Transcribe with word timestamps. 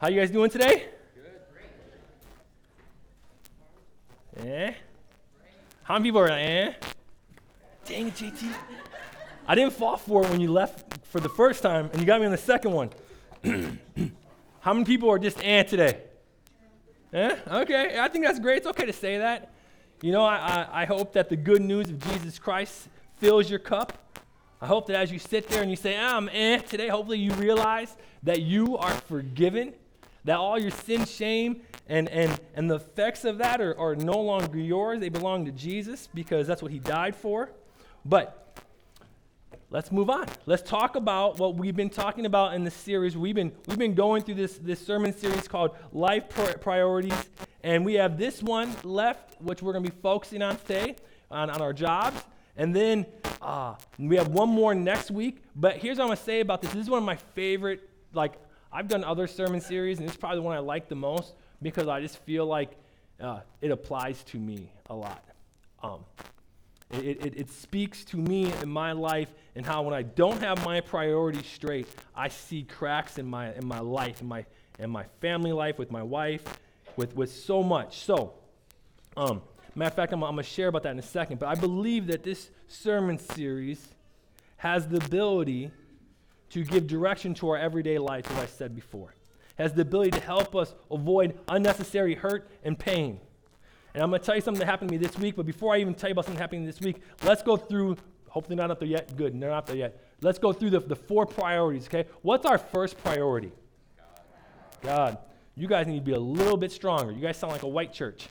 How 0.00 0.06
you 0.06 0.20
guys 0.20 0.30
doing 0.30 0.48
today? 0.48 0.84
Good. 4.36 4.46
Eh? 4.46 4.72
How 5.82 5.94
many 5.94 6.04
people 6.04 6.20
are 6.20 6.28
eh? 6.28 6.72
Dang 7.84 8.06
it, 8.06 8.14
JT. 8.14 8.54
I 9.48 9.56
didn't 9.56 9.72
fall 9.72 9.96
for 9.96 10.24
it 10.24 10.30
when 10.30 10.40
you 10.40 10.52
left 10.52 11.04
for 11.08 11.18
the 11.18 11.28
first 11.28 11.64
time, 11.64 11.90
and 11.92 12.00
you 12.00 12.06
got 12.06 12.20
me 12.20 12.26
on 12.26 12.30
the 12.30 12.38
second 12.38 12.70
one. 12.70 12.90
How 14.60 14.72
many 14.72 14.84
people 14.84 15.10
are 15.10 15.18
just 15.18 15.42
eh 15.42 15.64
today? 15.64 16.00
Eh? 17.12 17.36
Okay, 17.50 17.98
I 17.98 18.06
think 18.06 18.24
that's 18.24 18.38
great. 18.38 18.58
It's 18.58 18.68
okay 18.68 18.86
to 18.86 18.92
say 18.92 19.18
that. 19.18 19.50
You 20.00 20.12
know, 20.12 20.22
I, 20.22 20.36
I, 20.36 20.82
I 20.82 20.84
hope 20.84 21.12
that 21.14 21.28
the 21.28 21.36
good 21.36 21.60
news 21.60 21.88
of 21.88 21.98
Jesus 22.12 22.38
Christ 22.38 22.86
fills 23.16 23.50
your 23.50 23.58
cup. 23.58 23.98
I 24.60 24.66
hope 24.66 24.86
that 24.86 24.94
as 24.94 25.10
you 25.10 25.18
sit 25.18 25.48
there 25.48 25.60
and 25.60 25.68
you 25.68 25.76
say, 25.76 25.96
ah, 25.98 26.16
I'm 26.16 26.28
eh 26.32 26.58
today, 26.58 26.86
hopefully 26.86 27.18
you 27.18 27.32
realize 27.32 27.96
that 28.22 28.42
you 28.42 28.78
are 28.78 28.92
forgiven, 28.92 29.74
that 30.28 30.38
all 30.38 30.58
your 30.58 30.70
sin, 30.70 31.04
shame, 31.04 31.62
and, 31.88 32.08
and, 32.08 32.38
and 32.54 32.70
the 32.70 32.74
effects 32.74 33.24
of 33.24 33.38
that 33.38 33.60
are, 33.60 33.78
are 33.78 33.96
no 33.96 34.20
longer 34.20 34.58
yours. 34.58 35.00
They 35.00 35.08
belong 35.08 35.46
to 35.46 35.52
Jesus 35.52 36.08
because 36.12 36.46
that's 36.46 36.62
what 36.62 36.70
he 36.70 36.78
died 36.78 37.16
for. 37.16 37.50
But 38.04 38.58
let's 39.70 39.90
move 39.90 40.10
on. 40.10 40.26
Let's 40.44 40.62
talk 40.62 40.96
about 40.96 41.38
what 41.38 41.54
we've 41.56 41.76
been 41.76 41.90
talking 41.90 42.26
about 42.26 42.54
in 42.54 42.64
the 42.64 42.70
series. 42.70 43.16
We've 43.16 43.34
been, 43.34 43.52
we've 43.66 43.78
been 43.78 43.94
going 43.94 44.22
through 44.22 44.34
this, 44.34 44.58
this 44.58 44.84
sermon 44.84 45.16
series 45.16 45.48
called 45.48 45.74
Life 45.92 46.24
Priorities, 46.60 47.30
and 47.62 47.84
we 47.84 47.94
have 47.94 48.18
this 48.18 48.42
one 48.42 48.74
left, 48.84 49.40
which 49.40 49.62
we're 49.62 49.72
going 49.72 49.84
to 49.84 49.90
be 49.90 49.98
focusing 50.02 50.42
on 50.42 50.56
today 50.58 50.96
on, 51.30 51.48
on 51.48 51.62
our 51.62 51.72
jobs. 51.72 52.22
And 52.56 52.74
then 52.76 53.06
uh, 53.40 53.76
we 53.98 54.16
have 54.16 54.28
one 54.28 54.48
more 54.48 54.74
next 54.74 55.10
week. 55.10 55.42
But 55.56 55.76
here's 55.76 55.96
what 55.96 56.04
I'm 56.04 56.08
going 56.08 56.18
to 56.18 56.24
say 56.24 56.40
about 56.40 56.60
this. 56.60 56.72
This 56.72 56.82
is 56.82 56.90
one 56.90 56.98
of 56.98 57.04
my 57.04 57.16
favorite, 57.16 57.88
like, 58.12 58.34
I've 58.72 58.88
done 58.88 59.04
other 59.04 59.26
sermon 59.26 59.60
series, 59.60 59.98
and 59.98 60.08
is 60.08 60.16
probably 60.16 60.38
the 60.38 60.42
one 60.42 60.56
I 60.56 60.60
like 60.60 60.88
the 60.88 60.94
most 60.94 61.34
because 61.62 61.88
I 61.88 62.00
just 62.00 62.18
feel 62.18 62.46
like 62.46 62.70
uh, 63.20 63.40
it 63.60 63.70
applies 63.70 64.22
to 64.24 64.38
me 64.38 64.70
a 64.90 64.94
lot. 64.94 65.24
Um, 65.82 66.04
it, 66.90 67.24
it, 67.24 67.36
it, 67.36 67.50
speaks 67.50 68.04
to 68.06 68.16
me 68.16 68.50
in 68.62 68.68
my 68.68 68.92
life 68.92 69.28
and 69.54 69.64
how 69.64 69.82
when 69.82 69.92
I 69.92 70.02
don't 70.02 70.40
have 70.40 70.64
my 70.64 70.80
priorities 70.80 71.46
straight, 71.46 71.86
I 72.16 72.28
see 72.28 72.62
cracks 72.62 73.18
in 73.18 73.26
my, 73.26 73.52
in 73.54 73.66
my 73.66 73.80
life, 73.80 74.22
in 74.22 74.26
my, 74.26 74.46
in 74.78 74.90
my 74.90 75.04
family 75.20 75.52
life, 75.52 75.78
with 75.78 75.90
my 75.90 76.02
wife, 76.02 76.42
with, 76.96 77.14
with 77.14 77.30
so 77.30 77.62
much. 77.62 77.98
So, 77.98 78.34
um, 79.16 79.42
Matter 79.78 79.90
of 79.90 79.94
fact, 79.94 80.12
I'm, 80.12 80.24
I'm 80.24 80.34
going 80.34 80.44
to 80.44 80.50
share 80.50 80.66
about 80.66 80.82
that 80.82 80.90
in 80.90 80.98
a 80.98 81.02
second. 81.02 81.38
But 81.38 81.46
I 81.46 81.54
believe 81.54 82.08
that 82.08 82.24
this 82.24 82.50
sermon 82.66 83.16
series 83.16 83.94
has 84.56 84.88
the 84.88 84.96
ability 84.96 85.70
to 86.50 86.64
give 86.64 86.86
direction 86.86 87.34
to 87.34 87.50
our 87.50 87.56
everyday 87.56 87.98
life, 87.98 88.30
as 88.30 88.38
I 88.38 88.46
said 88.46 88.74
before. 88.74 89.14
It 89.58 89.62
has 89.62 89.72
the 89.72 89.82
ability 89.82 90.12
to 90.12 90.20
help 90.20 90.54
us 90.54 90.74
avoid 90.90 91.38
unnecessary 91.48 92.14
hurt 92.14 92.48
and 92.64 92.78
pain. 92.78 93.20
And 93.94 94.02
I'm 94.02 94.10
going 94.10 94.20
to 94.20 94.26
tell 94.26 94.36
you 94.36 94.40
something 94.40 94.60
that 94.60 94.66
happened 94.66 94.90
to 94.90 94.98
me 94.98 95.04
this 95.04 95.18
week. 95.18 95.36
But 95.36 95.46
before 95.46 95.74
I 95.74 95.78
even 95.78 95.94
tell 95.94 96.08
you 96.08 96.12
about 96.12 96.26
something 96.26 96.40
happening 96.40 96.64
this 96.64 96.80
week, 96.80 97.00
let's 97.24 97.42
go 97.42 97.56
through. 97.56 97.96
Hopefully, 98.28 98.56
not 98.56 98.70
up 98.70 98.78
there 98.78 98.88
yet. 98.88 99.16
Good, 99.16 99.40
they're 99.40 99.50
not 99.50 99.58
up 99.58 99.66
there 99.66 99.76
yet. 99.76 100.00
Let's 100.20 100.38
go 100.38 100.52
through 100.52 100.70
the, 100.70 100.80
the 100.80 100.96
four 100.96 101.26
priorities, 101.26 101.86
okay? 101.86 102.06
What's 102.22 102.44
our 102.44 102.58
first 102.58 103.02
priority? 103.02 103.52
God. 103.96 104.20
God. 104.82 105.18
You 105.56 105.66
guys 105.66 105.86
need 105.86 105.98
to 105.98 106.04
be 106.04 106.12
a 106.12 106.20
little 106.20 106.56
bit 106.56 106.70
stronger. 106.70 107.10
You 107.10 107.20
guys 107.20 107.36
sound 107.36 107.52
like 107.52 107.64
a 107.64 107.68
white 107.68 107.92
church 107.92 108.28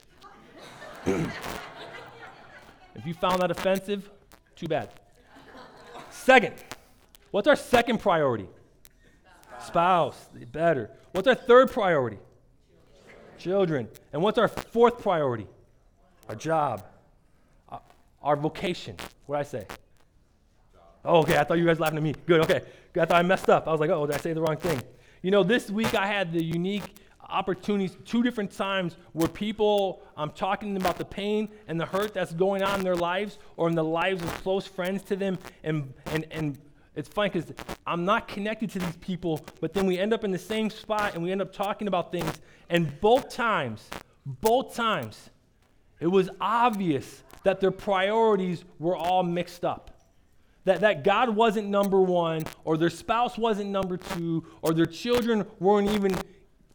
if 1.05 3.05
you 3.05 3.13
found 3.13 3.41
that 3.41 3.51
offensive, 3.51 4.09
too 4.55 4.67
bad. 4.67 4.89
Second, 6.09 6.53
what's 7.31 7.47
our 7.47 7.55
second 7.55 7.99
priority? 7.99 8.47
Spouse. 9.59 9.67
Spouse. 9.67 10.29
Better. 10.51 10.91
What's 11.11 11.27
our 11.27 11.35
third 11.35 11.71
priority? 11.71 12.19
Children. 13.37 13.87
And 14.13 14.21
what's 14.21 14.37
our 14.37 14.47
fourth 14.47 15.01
priority? 15.01 15.47
Our 16.29 16.35
job. 16.35 16.83
Uh, 17.69 17.79
our 18.21 18.35
vocation. 18.35 18.95
What 19.25 19.39
I 19.39 19.43
say? 19.43 19.65
Oh, 21.05 21.19
okay. 21.19 21.37
I 21.37 21.43
thought 21.43 21.57
you 21.57 21.65
guys 21.65 21.79
laughing 21.79 21.97
at 21.97 22.03
me. 22.03 22.15
Good. 22.25 22.41
Okay. 22.41 22.61
I 22.95 23.05
thought 23.05 23.17
I 23.17 23.21
messed 23.21 23.49
up. 23.49 23.67
I 23.67 23.71
was 23.71 23.79
like, 23.79 23.89
oh, 23.89 24.05
did 24.05 24.15
I 24.15 24.19
say 24.19 24.33
the 24.33 24.41
wrong 24.41 24.57
thing? 24.57 24.81
You 25.21 25.31
know, 25.31 25.43
this 25.43 25.69
week 25.69 25.93
I 25.93 26.07
had 26.07 26.33
the 26.33 26.43
unique 26.43 26.95
opportunities 27.29 27.97
two 28.05 28.23
different 28.23 28.49
times 28.49 28.95
where 29.11 29.27
people 29.27 30.01
i'm 30.15 30.31
talking 30.31 30.77
about 30.77 30.97
the 30.97 31.03
pain 31.03 31.49
and 31.67 31.77
the 31.77 31.85
hurt 31.85 32.13
that's 32.13 32.31
going 32.33 32.63
on 32.63 32.79
in 32.79 32.85
their 32.85 32.95
lives 32.95 33.37
or 33.57 33.67
in 33.67 33.75
the 33.75 33.83
lives 33.83 34.23
of 34.23 34.29
close 34.43 34.65
friends 34.65 35.03
to 35.03 35.15
them 35.15 35.37
and 35.63 35.93
and 36.05 36.25
and 36.31 36.57
it's 36.97 37.07
funny 37.07 37.29
because 37.29 37.53
i'm 37.85 38.03
not 38.03 38.27
connected 38.27 38.69
to 38.69 38.79
these 38.79 38.97
people 38.97 39.39
but 39.61 39.73
then 39.73 39.85
we 39.85 39.97
end 39.97 40.13
up 40.13 40.23
in 40.23 40.31
the 40.31 40.37
same 40.37 40.69
spot 40.69 41.13
and 41.13 41.23
we 41.23 41.31
end 41.31 41.41
up 41.41 41.53
talking 41.53 41.87
about 41.87 42.11
things. 42.11 42.31
And 42.69 42.99
both 42.99 43.29
times 43.29 43.89
both 44.25 44.75
times 44.75 45.29
it 45.99 46.07
was 46.07 46.29
obvious 46.41 47.23
that 47.43 47.59
their 47.61 47.71
priorities 47.71 48.65
were 48.77 48.95
all 48.95 49.23
mixed 49.23 49.63
up. 49.63 49.91
That, 50.65 50.81
that 50.81 51.03
God 51.03 51.29
wasn't 51.29 51.69
number 51.69 52.01
one, 52.01 52.43
or 52.65 52.75
their 52.75 52.89
spouse 52.89 53.37
wasn't 53.37 53.69
number 53.69 53.95
two, 53.95 54.45
or 54.61 54.73
their 54.73 54.85
children 54.85 55.45
weren't 55.59 55.89
even 55.91 56.13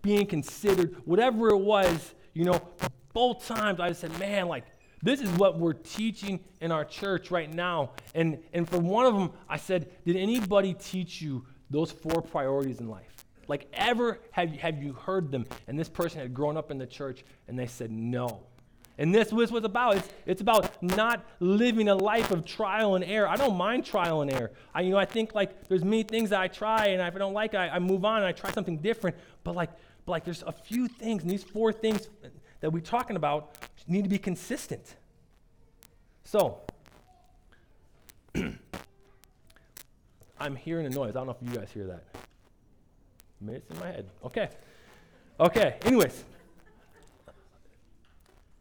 being 0.00 0.26
considered, 0.26 0.96
whatever 1.04 1.50
it 1.50 1.58
was, 1.58 2.14
you 2.32 2.44
know, 2.44 2.60
both 3.12 3.46
times 3.46 3.80
I 3.80 3.92
said, 3.92 4.18
man, 4.18 4.48
like, 4.48 4.64
this 5.02 5.20
is 5.20 5.28
what 5.30 5.58
we're 5.58 5.72
teaching 5.72 6.40
in 6.60 6.70
our 6.70 6.84
church 6.84 7.30
right 7.30 7.52
now. 7.52 7.90
And, 8.14 8.38
and 8.52 8.68
for 8.68 8.78
one 8.78 9.06
of 9.06 9.14
them, 9.14 9.32
I 9.48 9.56
said, 9.56 9.90
did 10.04 10.16
anybody 10.16 10.74
teach 10.74 11.20
you 11.20 11.44
those 11.70 11.90
four 11.90 12.22
priorities 12.22 12.80
in 12.80 12.88
life? 12.88 13.16
Like, 13.48 13.66
ever 13.72 14.20
have 14.30 14.52
you, 14.52 14.60
have 14.60 14.82
you 14.82 14.92
heard 14.92 15.32
them? 15.32 15.46
And 15.66 15.78
this 15.78 15.88
person 15.88 16.20
had 16.20 16.32
grown 16.32 16.56
up 16.56 16.70
in 16.70 16.78
the 16.78 16.86
church, 16.86 17.24
and 17.48 17.58
they 17.58 17.66
said, 17.66 17.90
no. 17.90 18.46
And 18.98 19.12
this 19.12 19.32
was 19.32 19.50
about. 19.52 19.96
It's, 19.96 20.08
it's 20.26 20.40
about 20.42 20.80
not 20.82 21.24
living 21.40 21.88
a 21.88 21.94
life 21.94 22.30
of 22.30 22.44
trial 22.44 22.94
and 22.94 23.02
error. 23.02 23.26
I 23.26 23.36
don't 23.36 23.56
mind 23.56 23.84
trial 23.84 24.20
and 24.20 24.30
error. 24.30 24.52
I, 24.74 24.82
you 24.82 24.90
know, 24.90 24.98
I 24.98 25.06
think 25.06 25.34
like 25.34 25.66
there's 25.66 25.82
many 25.82 26.02
things 26.02 26.30
that 26.30 26.40
I 26.40 26.46
try, 26.46 26.88
and 26.88 27.00
if 27.00 27.14
I 27.14 27.18
don't 27.18 27.32
like 27.32 27.54
it, 27.54 27.56
I, 27.56 27.70
I 27.70 27.78
move 27.78 28.04
on 28.04 28.18
and 28.18 28.26
I 28.26 28.32
try 28.32 28.52
something 28.52 28.76
different. 28.76 29.16
But 29.44 29.56
like 29.56 29.70
but 30.04 30.12
like 30.12 30.24
there's 30.24 30.42
a 30.42 30.52
few 30.52 30.88
things, 30.88 31.22
and 31.22 31.30
these 31.30 31.42
four 31.42 31.72
things 31.72 32.08
that 32.62 32.72
we're 32.72 32.80
talking 32.80 33.16
about 33.16 33.58
need 33.86 34.04
to 34.04 34.08
be 34.08 34.18
consistent. 34.18 34.94
So, 36.24 36.60
I'm 40.40 40.56
hearing 40.56 40.86
a 40.86 40.90
noise. 40.90 41.10
I 41.10 41.18
don't 41.18 41.26
know 41.26 41.36
if 41.38 41.48
you 41.48 41.54
guys 41.54 41.70
hear 41.72 41.88
that. 41.88 42.04
Maybe 43.40 43.58
it's 43.58 43.70
in 43.70 43.78
my 43.80 43.88
head. 43.88 44.08
Okay. 44.24 44.48
Okay. 45.38 45.76
Anyways. 45.84 46.24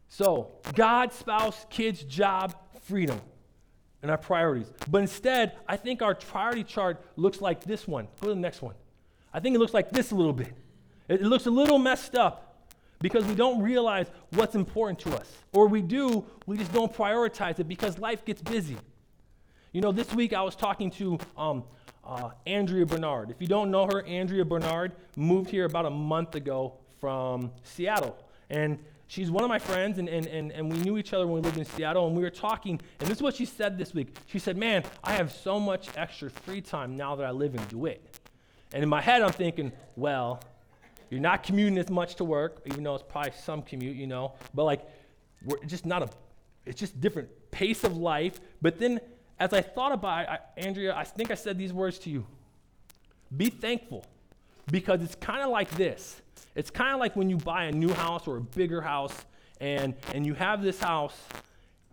So, 0.08 0.50
God, 0.74 1.12
spouse, 1.12 1.64
kids, 1.70 2.02
job, 2.02 2.54
freedom, 2.82 3.20
and 4.02 4.10
our 4.10 4.18
priorities. 4.18 4.70
But 4.90 4.98
instead, 5.02 5.52
I 5.68 5.76
think 5.76 6.02
our 6.02 6.16
priority 6.16 6.64
chart 6.64 7.02
looks 7.16 7.40
like 7.40 7.62
this 7.64 7.86
one. 7.86 8.08
Go 8.20 8.28
to 8.28 8.34
the 8.34 8.40
next 8.40 8.62
one. 8.62 8.74
I 9.32 9.38
think 9.38 9.54
it 9.54 9.60
looks 9.60 9.72
like 9.72 9.90
this 9.90 10.10
a 10.10 10.14
little 10.14 10.32
bit. 10.32 10.52
It 11.08 11.22
looks 11.22 11.46
a 11.46 11.50
little 11.50 11.78
messed 11.78 12.16
up 12.16 12.51
because 13.02 13.24
we 13.24 13.34
don't 13.34 13.60
realize 13.60 14.06
what's 14.30 14.54
important 14.54 14.98
to 15.00 15.14
us. 15.14 15.30
Or 15.52 15.66
we 15.66 15.82
do, 15.82 16.24
we 16.46 16.56
just 16.56 16.72
don't 16.72 16.92
prioritize 16.92 17.58
it 17.58 17.68
because 17.68 17.98
life 17.98 18.24
gets 18.24 18.40
busy. 18.40 18.78
You 19.72 19.80
know, 19.80 19.92
this 19.92 20.14
week 20.14 20.32
I 20.32 20.42
was 20.42 20.54
talking 20.54 20.90
to 20.92 21.18
um, 21.36 21.64
uh, 22.04 22.30
Andrea 22.46 22.86
Bernard. 22.86 23.30
If 23.30 23.40
you 23.40 23.48
don't 23.48 23.70
know 23.70 23.86
her, 23.86 24.04
Andrea 24.06 24.44
Bernard 24.44 24.92
moved 25.16 25.50
here 25.50 25.64
about 25.64 25.86
a 25.86 25.90
month 25.90 26.34
ago 26.34 26.74
from 27.00 27.50
Seattle. 27.64 28.16
And 28.50 28.78
she's 29.06 29.30
one 29.30 29.42
of 29.42 29.48
my 29.48 29.58
friends, 29.58 29.98
and, 29.98 30.08
and, 30.08 30.26
and, 30.26 30.52
and 30.52 30.70
we 30.70 30.78
knew 30.78 30.98
each 30.98 31.12
other 31.12 31.26
when 31.26 31.36
we 31.36 31.40
lived 31.40 31.58
in 31.58 31.64
Seattle, 31.64 32.06
and 32.06 32.16
we 32.16 32.22
were 32.22 32.30
talking. 32.30 32.80
And 33.00 33.08
this 33.08 33.18
is 33.18 33.22
what 33.22 33.34
she 33.34 33.44
said 33.44 33.78
this 33.78 33.94
week. 33.94 34.16
She 34.26 34.38
said, 34.38 34.56
Man, 34.56 34.84
I 35.02 35.14
have 35.14 35.32
so 35.32 35.58
much 35.58 35.88
extra 35.96 36.30
free 36.30 36.60
time 36.60 36.96
now 36.96 37.16
that 37.16 37.26
I 37.26 37.30
live 37.30 37.54
in 37.54 37.66
DeWitt. 37.66 38.04
And 38.72 38.82
in 38.82 38.88
my 38.88 39.00
head, 39.00 39.22
I'm 39.22 39.32
thinking, 39.32 39.72
Well, 39.96 40.40
you're 41.12 41.20
not 41.20 41.42
commuting 41.42 41.76
as 41.76 41.90
much 41.90 42.14
to 42.14 42.24
work, 42.24 42.62
even 42.64 42.82
though 42.82 42.94
it's 42.94 43.04
probably 43.06 43.32
some 43.38 43.60
commute, 43.60 43.96
you 43.96 44.06
know. 44.06 44.32
But 44.54 44.64
like, 44.64 44.80
we're 45.44 45.62
just 45.66 45.84
not 45.84 46.02
a, 46.02 46.08
it's 46.64 46.80
just 46.80 47.02
different 47.02 47.28
pace 47.50 47.84
of 47.84 47.98
life. 47.98 48.40
But 48.62 48.78
then 48.78 48.98
as 49.38 49.52
I 49.52 49.60
thought 49.60 49.92
about 49.92 50.22
it, 50.22 50.28
I, 50.30 50.38
Andrea, 50.56 50.96
I 50.96 51.04
think 51.04 51.30
I 51.30 51.34
said 51.34 51.58
these 51.58 51.70
words 51.70 51.98
to 52.00 52.10
you. 52.10 52.24
Be 53.36 53.50
thankful 53.50 54.06
because 54.70 55.02
it's 55.02 55.14
kind 55.14 55.42
of 55.42 55.50
like 55.50 55.70
this. 55.72 56.22
It's 56.54 56.70
kind 56.70 56.94
of 56.94 56.98
like 56.98 57.14
when 57.14 57.28
you 57.28 57.36
buy 57.36 57.64
a 57.64 57.72
new 57.72 57.92
house 57.92 58.26
or 58.26 58.38
a 58.38 58.40
bigger 58.40 58.80
house 58.80 59.14
and, 59.60 59.92
and 60.14 60.24
you 60.24 60.32
have 60.32 60.62
this 60.62 60.80
house 60.80 61.20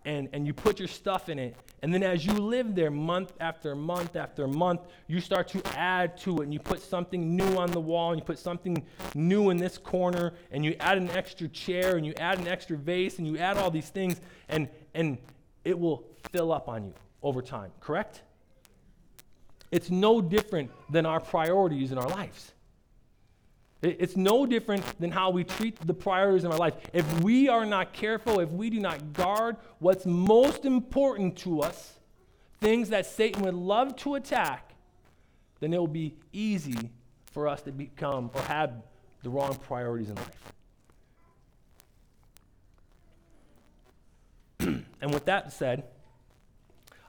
and, 0.06 0.30
and 0.34 0.46
you 0.48 0.54
put 0.54 0.80
your 0.80 0.88
stuff 0.88 1.30
in 1.30 1.40
it 1.40 1.56
and 1.82 1.94
then 1.94 2.04
as 2.04 2.26
you 2.26 2.34
live 2.34 2.76
there 2.76 2.92
month 2.92 3.34
after 3.40 3.74
month 3.76 4.16
after 4.16 4.48
month, 4.48 4.82
you 5.08 5.22
start 5.22 5.48
to 5.50 5.62
add 5.78 6.18
to 6.20 6.40
it 6.40 6.44
and 6.44 6.54
you 6.54 6.60
put 6.60 6.82
something 6.82 7.36
new 7.36 7.58
on 7.58 7.72
the 7.72 7.80
wall 7.80 8.12
and 8.12 8.20
you 8.20 8.26
put 8.26 8.40
something 8.40 8.86
new 9.16 9.50
in 9.50 9.58
this 9.58 9.78
corner 9.78 10.34
and 10.52 10.66
you 10.66 10.76
add 10.80 10.98
an 10.98 11.10
extra 11.12 11.48
chair 11.48 11.96
and 11.96 12.06
you 12.06 12.14
add 12.16 12.38
an 12.40 12.48
extra 12.48 12.76
vase 12.76 13.18
and 13.18 13.28
you 13.28 13.38
add 13.38 13.58
all 13.58 13.72
these 13.72 13.90
things 13.90 14.20
and, 14.50 14.68
and 14.94 15.18
it 15.64 15.78
will 15.78 16.04
fill 16.32 16.52
up 16.52 16.68
on 16.68 16.84
you 16.84 16.94
over 17.24 17.42
time, 17.42 17.72
correct? 17.80 18.24
It's 19.72 19.90
no 19.90 20.20
different 20.20 20.72
than 20.92 21.06
our 21.06 21.20
priorities 21.20 21.92
in 21.92 21.98
our 21.98 22.10
lives. 22.10 22.54
It's 23.82 24.18
no 24.18 24.46
different 24.46 24.84
than 25.00 25.10
how 25.10 25.30
we 25.30 25.46
treat 25.46 25.80
the 25.88 25.94
priorities 25.94 26.44
in 26.44 26.52
our 26.52 26.58
life. 26.58 26.74
If 26.92 27.22
we 27.22 27.48
are 27.48 27.66
not 27.66 27.94
careful, 27.94 28.42
if 28.42 28.50
we 28.50 28.70
do 28.70 28.80
not 28.80 29.14
guard 29.14 29.56
what's 29.80 30.06
most 30.06 30.66
important 30.66 31.38
to 31.40 31.62
us, 31.62 31.94
things 32.60 32.90
that 32.90 33.06
Satan 33.06 33.42
would 33.44 33.54
love 33.54 33.96
to 33.98 34.16
attack, 34.16 34.74
then 35.62 35.74
it 35.74 35.78
will 35.78 35.88
be 35.88 36.16
easy 36.34 36.90
for 37.32 37.48
us 37.48 37.62
to 37.62 37.72
become 37.72 38.30
or 38.34 38.42
have 38.42 38.74
the 39.24 39.30
wrong 39.30 39.56
priorities 39.56 40.10
in 40.10 40.16
life. 40.16 40.54
and 45.02 45.14
with 45.14 45.24
that 45.26 45.54
said, 45.54 45.84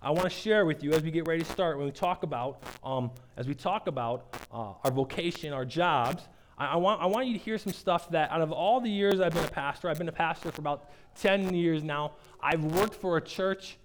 I 0.02 0.11
want 0.11 0.22
to 0.22 0.31
share 0.31 0.64
with 0.64 0.84
you 0.84 0.93
as 0.93 1.02
we 1.02 1.11
get 1.11 1.26
ready 1.26 1.43
to 1.43 1.50
start 1.50 1.76
when 1.76 1.87
we 1.87 1.93
talk 1.93 2.22
about 2.22 2.62
um, 2.82 3.11
as 3.37 3.46
we 3.46 3.55
talk 3.55 3.87
about 3.87 4.34
uh, 4.52 4.72
our 4.84 4.90
vocation, 4.90 5.52
our 5.52 5.64
jobs. 5.64 6.28
I, 6.61 6.67
I, 6.67 6.77
want 6.77 7.03
I 7.03 7.07
want 7.07 7.27
you 7.27 7.33
to 7.33 7.39
hear 7.39 7.59
some 7.59 7.73
stuff 7.73 8.11
that 8.11 8.31
out 8.31 8.43
of 8.43 8.53
all 8.53 8.81
the 8.81 8.91
years 8.91 9.21
I've 9.21 9.35
been 9.35 9.45
a 9.45 9.49
pastor, 9.49 9.89
I've 9.89 9.99
been 9.99 10.09
a 10.09 10.12
pastor 10.12 10.53
for 10.53 10.61
about 10.61 10.91
10 11.17 11.55
years 11.55 11.83
now. 11.83 12.12
I've 12.41 12.65
worked 12.65 12.95
for 12.95 13.17
a 13.17 13.21
church 13.21 13.79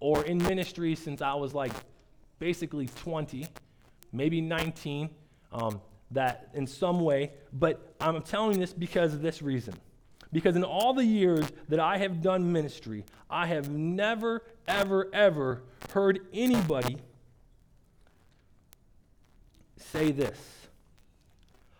or 0.00 0.24
in 0.24 0.38
ministry 0.38 0.94
since 0.94 1.22
I 1.22 1.34
was 1.34 1.54
like 1.54 1.72
basically 2.38 2.88
20, 3.02 3.46
maybe 4.12 4.40
19. 4.40 5.08
Um, 5.50 5.80
that 6.10 6.48
in 6.54 6.66
some 6.66 7.00
way, 7.00 7.32
but 7.52 7.94
I'm 8.00 8.22
telling 8.22 8.58
this 8.58 8.72
because 8.72 9.14
of 9.14 9.22
this 9.22 9.42
reason. 9.42 9.74
Because 10.32 10.56
in 10.56 10.64
all 10.64 10.92
the 10.92 11.04
years 11.04 11.46
that 11.68 11.80
I 11.80 11.98
have 11.98 12.22
done 12.22 12.52
ministry, 12.52 13.04
I 13.30 13.46
have 13.46 13.70
never, 13.70 14.42
ever, 14.66 15.08
ever 15.12 15.62
heard 15.92 16.20
anybody 16.32 16.98
say 19.76 20.12
this. 20.12 20.57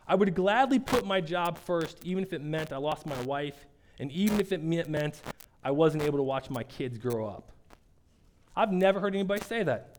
I 0.09 0.15
would 0.15 0.35
gladly 0.35 0.79
put 0.79 1.07
my 1.07 1.21
job 1.21 1.59
first, 1.59 1.99
even 2.03 2.23
if 2.25 2.33
it 2.33 2.43
meant 2.43 2.73
I 2.73 2.79
lost 2.79 3.05
my 3.05 3.21
wife, 3.23 3.67
and 3.99 4.11
even 4.11 4.41
if 4.41 4.53
it 4.53 4.63
meant 4.63 5.21
I 5.63 5.71
wasn't 5.71 6.05
able 6.05 6.19
to 6.19 6.23
watch 6.23 6.49
my 6.49 6.63
kids 6.63 6.97
grow 6.97 7.27
up. 7.27 7.53
I've 8.57 8.73
never 8.73 9.01
heard 9.01 9.15
anybody 9.15 9.43
say 9.45 9.63
that. 9.65 9.97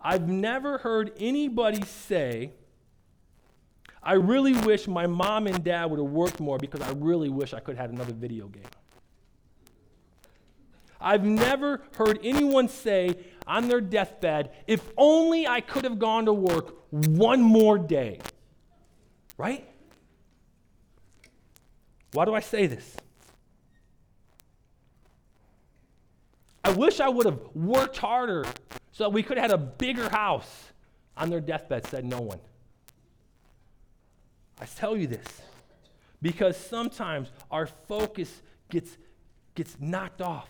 I've 0.00 0.28
never 0.28 0.78
heard 0.78 1.12
anybody 1.18 1.84
say, 1.84 2.52
I 4.02 4.14
really 4.14 4.52
wish 4.52 4.86
my 4.86 5.06
mom 5.06 5.46
and 5.46 5.62
dad 5.62 5.90
would 5.90 5.98
have 5.98 6.10
worked 6.10 6.40
more 6.40 6.58
because 6.58 6.80
I 6.80 6.92
really 6.92 7.28
wish 7.28 7.52
I 7.52 7.60
could 7.60 7.76
have 7.76 7.90
had 7.90 7.94
another 7.94 8.12
video 8.12 8.46
game. 8.46 8.62
I've 11.00 11.24
never 11.24 11.82
heard 11.96 12.18
anyone 12.22 12.68
say 12.68 13.16
on 13.46 13.68
their 13.68 13.80
deathbed, 13.80 14.50
if 14.66 14.82
only 14.96 15.46
I 15.46 15.60
could 15.60 15.84
have 15.84 15.98
gone 15.98 16.26
to 16.26 16.32
work 16.32 16.76
one 16.90 17.40
more 17.40 17.78
day. 17.78 18.20
Right? 19.38 19.68
Why 22.12 22.24
do 22.24 22.34
I 22.34 22.40
say 22.40 22.66
this? 22.66 22.96
I 26.64 26.72
wish 26.72 26.98
I 26.98 27.08
would 27.08 27.26
have 27.26 27.40
worked 27.54 27.98
harder 27.98 28.44
so 28.90 29.04
that 29.04 29.10
we 29.10 29.22
could 29.22 29.36
have 29.36 29.50
had 29.50 29.58
a 29.58 29.62
bigger 29.62 30.08
house. 30.08 30.72
On 31.18 31.30
their 31.30 31.40
deathbed, 31.40 31.86
said 31.86 32.04
no 32.04 32.20
one. 32.20 32.40
I 34.60 34.66
tell 34.66 34.96
you 34.96 35.06
this 35.06 35.24
because 36.20 36.56
sometimes 36.56 37.30
our 37.50 37.66
focus 37.66 38.42
gets, 38.68 38.96
gets 39.54 39.76
knocked 39.80 40.20
off. 40.20 40.48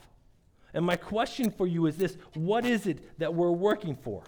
And 0.76 0.84
my 0.84 0.96
question 0.96 1.50
for 1.50 1.66
you 1.66 1.86
is 1.86 1.96
this 1.96 2.16
what 2.34 2.66
is 2.66 2.86
it 2.86 3.18
that 3.18 3.34
we're 3.34 3.50
working 3.50 3.96
for? 3.96 4.22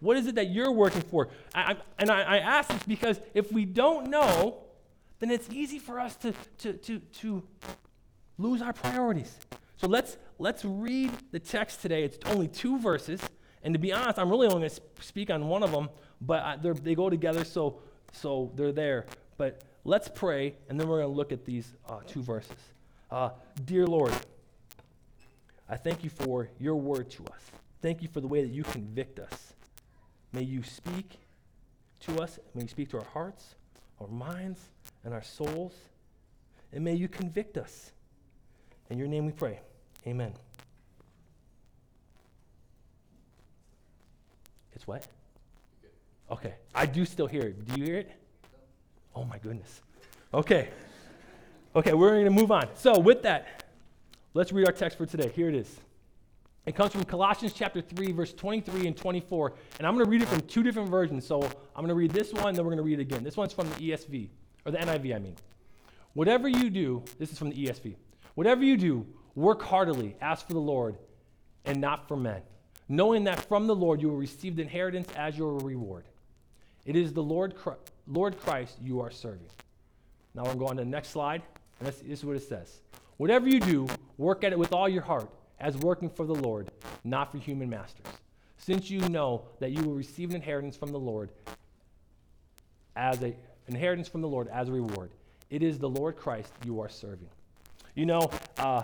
What 0.00 0.16
is 0.16 0.26
it 0.26 0.34
that 0.34 0.50
you're 0.50 0.70
working 0.70 1.00
for? 1.00 1.28
I, 1.54 1.72
I, 1.72 1.76
and 1.98 2.10
I, 2.10 2.22
I 2.22 2.38
ask 2.38 2.68
this 2.68 2.82
because 2.82 3.20
if 3.34 3.50
we 3.52 3.64
don't 3.64 4.10
know, 4.10 4.58
then 5.20 5.30
it's 5.30 5.48
easy 5.50 5.78
for 5.78 5.98
us 5.98 6.16
to, 6.16 6.34
to, 6.58 6.72
to, 6.74 6.98
to 6.98 7.42
lose 8.36 8.60
our 8.60 8.72
priorities. 8.72 9.38
So 9.76 9.86
let's, 9.86 10.18
let's 10.38 10.64
read 10.64 11.12
the 11.30 11.38
text 11.38 11.80
today. 11.80 12.02
It's 12.02 12.18
only 12.26 12.48
two 12.48 12.78
verses. 12.78 13.20
And 13.62 13.72
to 13.74 13.78
be 13.78 13.92
honest, 13.92 14.18
I'm 14.18 14.28
really 14.28 14.48
only 14.48 14.68
going 14.68 14.70
to 14.70 15.04
speak 15.04 15.30
on 15.30 15.48
one 15.48 15.62
of 15.62 15.70
them, 15.70 15.88
but 16.20 16.60
they 16.82 16.96
go 16.96 17.08
together, 17.08 17.44
so, 17.44 17.78
so 18.12 18.50
they're 18.56 18.72
there. 18.72 19.06
But 19.38 19.62
let's 19.84 20.08
pray, 20.08 20.56
and 20.68 20.78
then 20.78 20.88
we're 20.88 20.98
going 20.98 21.12
to 21.12 21.16
look 21.16 21.30
at 21.32 21.44
these 21.44 21.72
uh, 21.88 22.00
two 22.06 22.22
verses. 22.22 22.58
Uh, 23.10 23.30
Dear 23.64 23.86
Lord, 23.86 24.12
I 25.72 25.76
thank 25.78 26.04
you 26.04 26.10
for 26.10 26.50
your 26.60 26.76
word 26.76 27.08
to 27.12 27.22
us. 27.24 27.40
Thank 27.80 28.02
you 28.02 28.08
for 28.08 28.20
the 28.20 28.26
way 28.28 28.42
that 28.42 28.50
you 28.52 28.62
convict 28.62 29.18
us. 29.18 29.54
May 30.30 30.42
you 30.42 30.62
speak 30.62 31.18
to 32.00 32.20
us. 32.20 32.38
May 32.54 32.64
you 32.64 32.68
speak 32.68 32.90
to 32.90 32.98
our 32.98 33.06
hearts, 33.06 33.54
our 33.98 34.06
minds, 34.06 34.60
and 35.02 35.14
our 35.14 35.22
souls. 35.22 35.72
And 36.74 36.84
may 36.84 36.92
you 36.92 37.08
convict 37.08 37.56
us. 37.56 37.92
In 38.90 38.98
your 38.98 39.08
name 39.08 39.24
we 39.24 39.32
pray. 39.32 39.60
Amen. 40.06 40.34
It's 44.74 44.86
what? 44.86 45.06
Okay. 46.30 46.52
I 46.74 46.84
do 46.84 47.06
still 47.06 47.26
hear 47.26 47.44
it. 47.44 47.64
Do 47.64 47.80
you 47.80 47.86
hear 47.86 47.98
it? 48.00 48.12
Oh 49.16 49.24
my 49.24 49.38
goodness. 49.38 49.80
Okay. 50.34 50.68
Okay, 51.74 51.94
we're 51.94 52.10
going 52.10 52.26
to 52.26 52.30
move 52.30 52.52
on. 52.52 52.68
So, 52.74 52.98
with 52.98 53.22
that, 53.22 53.61
let's 54.34 54.52
read 54.52 54.66
our 54.66 54.72
text 54.72 54.98
for 54.98 55.06
today. 55.06 55.30
Here 55.34 55.48
it 55.48 55.54
is. 55.54 55.80
It 56.64 56.76
comes 56.76 56.92
from 56.92 57.04
Colossians 57.04 57.52
chapter 57.52 57.80
3, 57.80 58.12
verse 58.12 58.32
23 58.32 58.86
and 58.86 58.96
24. 58.96 59.54
And 59.78 59.86
I'm 59.86 59.94
going 59.94 60.04
to 60.04 60.10
read 60.10 60.22
it 60.22 60.28
from 60.28 60.40
two 60.42 60.62
different 60.62 60.88
versions. 60.88 61.26
So, 61.26 61.42
I'm 61.42 61.84
going 61.84 61.88
to 61.88 61.94
read 61.94 62.12
this 62.12 62.32
one, 62.32 62.54
then 62.54 62.64
we're 62.64 62.70
going 62.70 62.76
to 62.76 62.84
read 62.84 63.00
it 63.00 63.02
again. 63.02 63.24
This 63.24 63.36
one's 63.36 63.52
from 63.52 63.68
the 63.68 63.74
ESV, 63.74 64.28
or 64.64 64.72
the 64.72 64.78
NIV, 64.78 65.16
I 65.16 65.18
mean. 65.18 65.36
Whatever 66.14 66.46
you 66.46 66.70
do, 66.70 67.02
this 67.18 67.32
is 67.32 67.38
from 67.38 67.50
the 67.50 67.66
ESV. 67.66 67.96
Whatever 68.34 68.62
you 68.62 68.76
do, 68.76 69.06
Work 69.34 69.62
heartily, 69.62 70.14
ask 70.20 70.46
for 70.46 70.52
the 70.52 70.60
Lord, 70.60 70.96
and 71.64 71.80
not 71.80 72.06
for 72.06 72.16
men, 72.16 72.42
knowing 72.88 73.24
that 73.24 73.40
from 73.48 73.66
the 73.66 73.74
Lord 73.74 74.02
you 74.02 74.08
will 74.08 74.16
receive 74.16 74.56
the 74.56 74.62
inheritance 74.62 75.08
as 75.16 75.38
your 75.38 75.58
reward. 75.58 76.04
It 76.84 76.96
is 76.96 77.12
the 77.12 77.22
Lord, 77.22 77.54
Lord 78.06 78.38
Christ 78.38 78.78
you 78.82 79.00
are 79.00 79.10
serving. 79.10 79.48
Now 80.34 80.44
we're 80.44 80.54
going 80.54 80.76
to 80.76 80.84
the 80.84 80.90
next 80.90 81.10
slide, 81.10 81.42
and 81.78 81.88
this, 81.88 82.00
this 82.00 82.18
is 82.18 82.24
what 82.24 82.36
it 82.36 82.42
says. 82.42 82.80
Whatever 83.22 83.48
you 83.48 83.60
do, 83.60 83.86
work 84.18 84.42
at 84.42 84.50
it 84.50 84.58
with 84.58 84.72
all 84.72 84.88
your 84.88 85.02
heart, 85.02 85.30
as 85.60 85.76
working 85.76 86.10
for 86.10 86.26
the 86.26 86.34
Lord, 86.34 86.72
not 87.04 87.30
for 87.30 87.38
human 87.38 87.70
masters, 87.70 88.06
since 88.58 88.90
you 88.90 88.98
know 89.10 89.44
that 89.60 89.70
you 89.70 89.80
will 89.84 89.94
receive 89.94 90.30
an 90.30 90.34
inheritance 90.34 90.76
from 90.76 90.90
the 90.90 90.98
Lord 90.98 91.30
as 92.96 93.22
a 93.22 93.32
inheritance 93.68 94.08
from 94.08 94.22
the 94.22 94.28
Lord 94.28 94.48
as 94.48 94.68
a 94.68 94.72
reward. 94.72 95.12
It 95.50 95.62
is 95.62 95.78
the 95.78 95.88
Lord 95.88 96.16
Christ 96.16 96.52
you 96.66 96.80
are 96.80 96.88
serving. 96.88 97.28
You 97.94 98.06
know, 98.06 98.28
uh, 98.58 98.82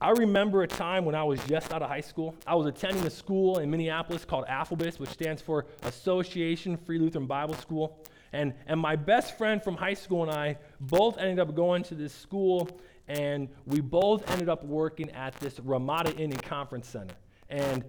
I 0.00 0.10
remember 0.10 0.64
a 0.64 0.66
time 0.66 1.04
when 1.04 1.14
I 1.14 1.22
was 1.22 1.38
just 1.44 1.72
out 1.72 1.82
of 1.82 1.88
high 1.88 2.00
school. 2.00 2.34
I 2.44 2.56
was 2.56 2.66
attending 2.66 3.06
a 3.06 3.10
school 3.10 3.60
in 3.60 3.70
Minneapolis 3.70 4.24
called 4.24 4.46
AFLBIS, 4.46 4.98
which 4.98 5.10
stands 5.10 5.40
for 5.40 5.64
Association 5.84 6.76
Free 6.76 6.98
Lutheran 6.98 7.26
Bible 7.26 7.54
School. 7.54 8.00
And, 8.32 8.54
and 8.66 8.78
my 8.78 8.96
best 8.96 9.36
friend 9.36 9.62
from 9.62 9.76
high 9.76 9.94
school 9.94 10.22
and 10.22 10.30
I 10.30 10.56
both 10.80 11.18
ended 11.18 11.38
up 11.38 11.54
going 11.54 11.82
to 11.84 11.94
this 11.94 12.14
school, 12.14 12.68
and 13.08 13.48
we 13.66 13.80
both 13.80 14.30
ended 14.30 14.48
up 14.48 14.64
working 14.64 15.10
at 15.10 15.34
this 15.40 15.58
Ramada 15.60 16.14
Inn 16.14 16.30
and 16.30 16.42
Conference 16.42 16.88
Center. 16.88 17.14
And 17.48 17.84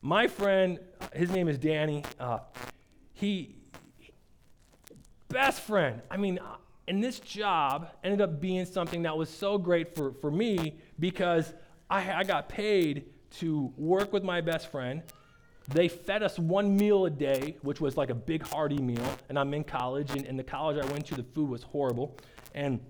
my 0.00 0.26
friend, 0.26 0.78
his 1.14 1.30
name 1.30 1.48
is 1.48 1.58
Danny, 1.58 2.04
uh, 2.18 2.38
he, 3.12 3.56
best 5.28 5.60
friend, 5.60 6.00
I 6.10 6.16
mean, 6.16 6.38
and 6.88 7.02
this 7.02 7.20
job 7.20 7.90
ended 8.02 8.20
up 8.20 8.40
being 8.40 8.66
something 8.66 9.02
that 9.02 9.16
was 9.16 9.30
so 9.30 9.56
great 9.56 9.94
for, 9.94 10.12
for 10.12 10.30
me 10.30 10.76
because 10.98 11.54
I, 11.88 12.12
I 12.12 12.24
got 12.24 12.48
paid 12.48 13.06
to 13.38 13.72
work 13.76 14.12
with 14.12 14.22
my 14.22 14.40
best 14.40 14.70
friend. 14.70 15.02
They 15.68 15.88
fed 15.88 16.22
us 16.22 16.38
one 16.38 16.76
meal 16.76 17.06
a 17.06 17.10
day, 17.10 17.56
which 17.62 17.80
was 17.80 17.96
like 17.96 18.10
a 18.10 18.14
big 18.14 18.46
hearty 18.46 18.78
meal. 18.78 19.18
And 19.28 19.38
I'm 19.38 19.54
in 19.54 19.64
college, 19.64 20.10
and, 20.10 20.26
and 20.26 20.38
the 20.38 20.44
college 20.44 20.76
I 20.76 20.90
went 20.92 21.06
to, 21.06 21.14
the 21.14 21.22
food 21.22 21.48
was 21.48 21.62
horrible. 21.62 22.16
And 22.54 22.80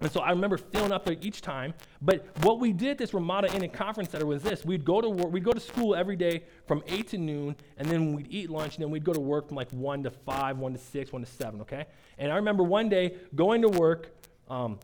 and 0.00 0.12
so 0.12 0.20
I 0.20 0.30
remember 0.30 0.58
filling 0.58 0.92
up 0.92 1.06
there 1.06 1.16
each 1.22 1.40
time. 1.40 1.72
But 2.02 2.26
what 2.44 2.60
we 2.60 2.72
did 2.72 2.90
at 2.90 2.98
this 2.98 3.14
Ramada 3.14 3.50
Inn 3.54 3.62
and 3.62 3.72
Conference 3.72 4.10
Center 4.10 4.26
was 4.26 4.42
this: 4.42 4.64
we'd 4.64 4.84
go 4.84 5.00
to 5.00 5.08
work, 5.08 5.32
we'd 5.32 5.44
go 5.44 5.52
to 5.52 5.60
school 5.60 5.94
every 5.94 6.16
day 6.16 6.42
from 6.66 6.82
eight 6.86 7.08
to 7.08 7.18
noon, 7.18 7.56
and 7.78 7.88
then 7.88 8.12
we'd 8.12 8.26
eat 8.30 8.50
lunch, 8.50 8.76
and 8.76 8.84
then 8.84 8.90
we'd 8.90 9.04
go 9.04 9.14
to 9.14 9.20
work 9.20 9.48
from 9.48 9.56
like 9.56 9.70
one 9.72 10.02
to 10.02 10.10
five, 10.10 10.58
one 10.58 10.72
to 10.74 10.78
six, 10.78 11.12
one 11.12 11.24
to 11.24 11.30
seven. 11.30 11.62
Okay. 11.62 11.86
And 12.18 12.30
I 12.30 12.36
remember 12.36 12.62
one 12.62 12.88
day 12.88 13.16
going 13.34 13.62
to 13.62 13.68
work. 13.68 14.10
Um, 14.50 14.78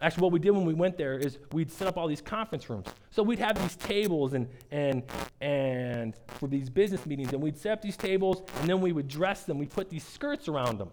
actually, 0.00 0.22
what 0.22 0.32
we 0.32 0.38
did 0.38 0.50
when 0.50 0.64
we 0.64 0.74
went 0.74 0.96
there 0.96 1.18
is 1.18 1.38
we'd 1.52 1.70
set 1.70 1.88
up 1.88 1.96
all 1.96 2.06
these 2.06 2.20
conference 2.20 2.68
rooms. 2.68 2.86
So 3.10 3.22
we'd 3.22 3.38
have 3.38 3.60
these 3.60 3.76
tables 3.76 4.34
and 4.34 4.48
and 4.70 5.02
and 5.40 6.14
for 6.26 6.48
these 6.48 6.70
business 6.70 7.04
meetings, 7.06 7.32
and 7.32 7.42
we'd 7.42 7.58
set 7.58 7.72
up 7.72 7.82
these 7.82 7.96
tables, 7.96 8.42
and 8.60 8.68
then 8.68 8.80
we 8.80 8.92
would 8.92 9.08
dress 9.08 9.44
them. 9.44 9.58
We'd 9.58 9.70
put 9.70 9.90
these 9.90 10.04
skirts 10.04 10.48
around 10.48 10.78
them. 10.78 10.90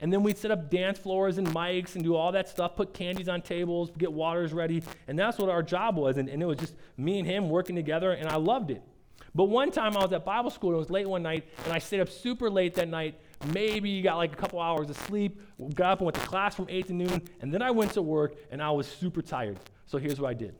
And 0.00 0.12
then 0.12 0.24
we'd 0.24 0.36
set 0.36 0.50
up 0.50 0.68
dance 0.68 0.98
floors 0.98 1.38
and 1.38 1.46
mics 1.48 1.94
and 1.94 2.02
do 2.02 2.16
all 2.16 2.32
that 2.32 2.48
stuff, 2.48 2.74
put 2.74 2.92
candies 2.92 3.28
on 3.28 3.40
tables, 3.40 3.92
get 3.96 4.12
waters 4.12 4.52
ready. 4.52 4.82
And 5.06 5.16
that's 5.16 5.38
what 5.38 5.48
our 5.48 5.62
job 5.62 5.96
was. 5.96 6.16
And, 6.16 6.28
and 6.28 6.42
it 6.42 6.46
was 6.46 6.58
just 6.58 6.74
me 6.96 7.20
and 7.20 7.26
him 7.26 7.48
working 7.48 7.76
together, 7.76 8.10
and 8.10 8.28
I 8.28 8.34
loved 8.34 8.72
it. 8.72 8.82
But 9.32 9.44
one 9.44 9.70
time 9.70 9.96
I 9.96 10.02
was 10.02 10.12
at 10.12 10.24
Bible 10.24 10.50
school 10.50 10.70
and 10.70 10.76
it 10.76 10.80
was 10.80 10.90
late 10.90 11.08
one 11.08 11.22
night, 11.22 11.46
and 11.64 11.72
I 11.72 11.78
stayed 11.78 12.00
up 12.00 12.08
super 12.08 12.50
late 12.50 12.74
that 12.74 12.88
night. 12.88 13.18
Maybe 13.46 13.90
you 13.90 14.02
got 14.02 14.16
like 14.16 14.32
a 14.32 14.36
couple 14.36 14.60
hours 14.60 14.90
of 14.90 14.96
sleep, 14.96 15.40
got 15.74 15.92
up 15.92 15.98
and 16.00 16.06
went 16.06 16.16
to 16.16 16.26
class 16.26 16.54
from 16.54 16.66
8 16.68 16.86
to 16.88 16.92
noon, 16.92 17.22
and 17.40 17.52
then 17.52 17.62
I 17.62 17.70
went 17.70 17.92
to 17.92 18.02
work 18.02 18.34
and 18.50 18.62
I 18.62 18.70
was 18.70 18.86
super 18.86 19.22
tired. 19.22 19.58
So 19.86 19.98
here's 19.98 20.20
what 20.20 20.28
I 20.28 20.34
did 20.34 20.54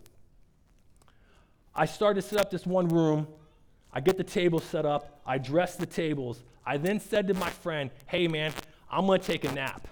I 1.74 1.86
started 1.86 2.22
to 2.22 2.28
set 2.28 2.40
up 2.40 2.50
this 2.50 2.66
one 2.66 2.88
room. 2.88 3.26
I 3.92 4.00
get 4.00 4.16
the 4.16 4.24
table 4.24 4.58
set 4.58 4.86
up, 4.86 5.20
I 5.26 5.38
dress 5.38 5.76
the 5.76 5.86
tables. 5.86 6.42
I 6.64 6.76
then 6.76 7.00
said 7.00 7.28
to 7.28 7.34
my 7.34 7.50
friend, 7.50 7.90
Hey 8.06 8.28
man, 8.28 8.52
I'm 8.90 9.06
gonna 9.06 9.18
take 9.18 9.44
a 9.44 9.52
nap. 9.52 9.86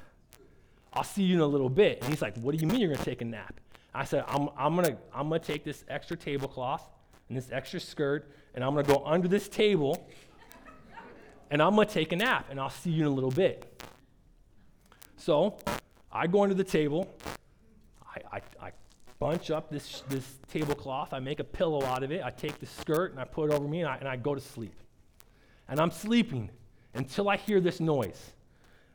I'll 0.92 1.04
see 1.04 1.22
you 1.22 1.36
in 1.36 1.40
a 1.40 1.46
little 1.46 1.68
bit. 1.68 1.98
And 2.00 2.10
he's 2.10 2.22
like, 2.22 2.36
What 2.38 2.56
do 2.56 2.60
you 2.60 2.66
mean 2.66 2.80
you're 2.80 2.92
gonna 2.92 3.04
take 3.04 3.22
a 3.22 3.26
nap? 3.26 3.60
I 3.94 4.04
said, 4.04 4.24
I'm, 4.28 4.48
I'm, 4.56 4.76
gonna, 4.76 4.96
I'm 5.12 5.28
gonna 5.28 5.40
take 5.40 5.64
this 5.64 5.84
extra 5.88 6.16
tablecloth 6.16 6.88
and 7.28 7.36
this 7.36 7.50
extra 7.50 7.80
skirt, 7.80 8.30
and 8.54 8.62
I'm 8.64 8.74
gonna 8.74 8.86
go 8.86 9.02
under 9.04 9.28
this 9.28 9.48
table, 9.48 10.08
and 11.50 11.60
I'm 11.62 11.74
gonna 11.74 11.86
take 11.86 12.12
a 12.12 12.16
nap, 12.16 12.46
and 12.50 12.60
I'll 12.60 12.70
see 12.70 12.90
you 12.90 13.02
in 13.02 13.06
a 13.06 13.14
little 13.14 13.30
bit. 13.30 13.82
So 15.16 15.58
I 16.10 16.26
go 16.26 16.42
under 16.42 16.54
the 16.54 16.64
table, 16.64 17.12
I, 18.02 18.36
I, 18.36 18.66
I 18.66 18.72
bunch 19.18 19.50
up 19.50 19.70
this, 19.70 20.02
this 20.08 20.38
tablecloth, 20.50 21.12
I 21.12 21.20
make 21.20 21.40
a 21.40 21.44
pillow 21.44 21.84
out 21.84 22.02
of 22.02 22.10
it, 22.10 22.22
I 22.24 22.30
take 22.30 22.58
the 22.58 22.66
skirt 22.66 23.12
and 23.12 23.20
I 23.20 23.24
put 23.24 23.50
it 23.50 23.54
over 23.54 23.68
me, 23.68 23.80
and 23.80 23.88
I, 23.88 23.96
and 23.96 24.08
I 24.08 24.16
go 24.16 24.34
to 24.34 24.40
sleep. 24.40 24.74
And 25.68 25.78
I'm 25.78 25.90
sleeping 25.90 26.50
until 26.94 27.28
I 27.28 27.36
hear 27.36 27.60
this 27.60 27.80
noise. 27.80 28.32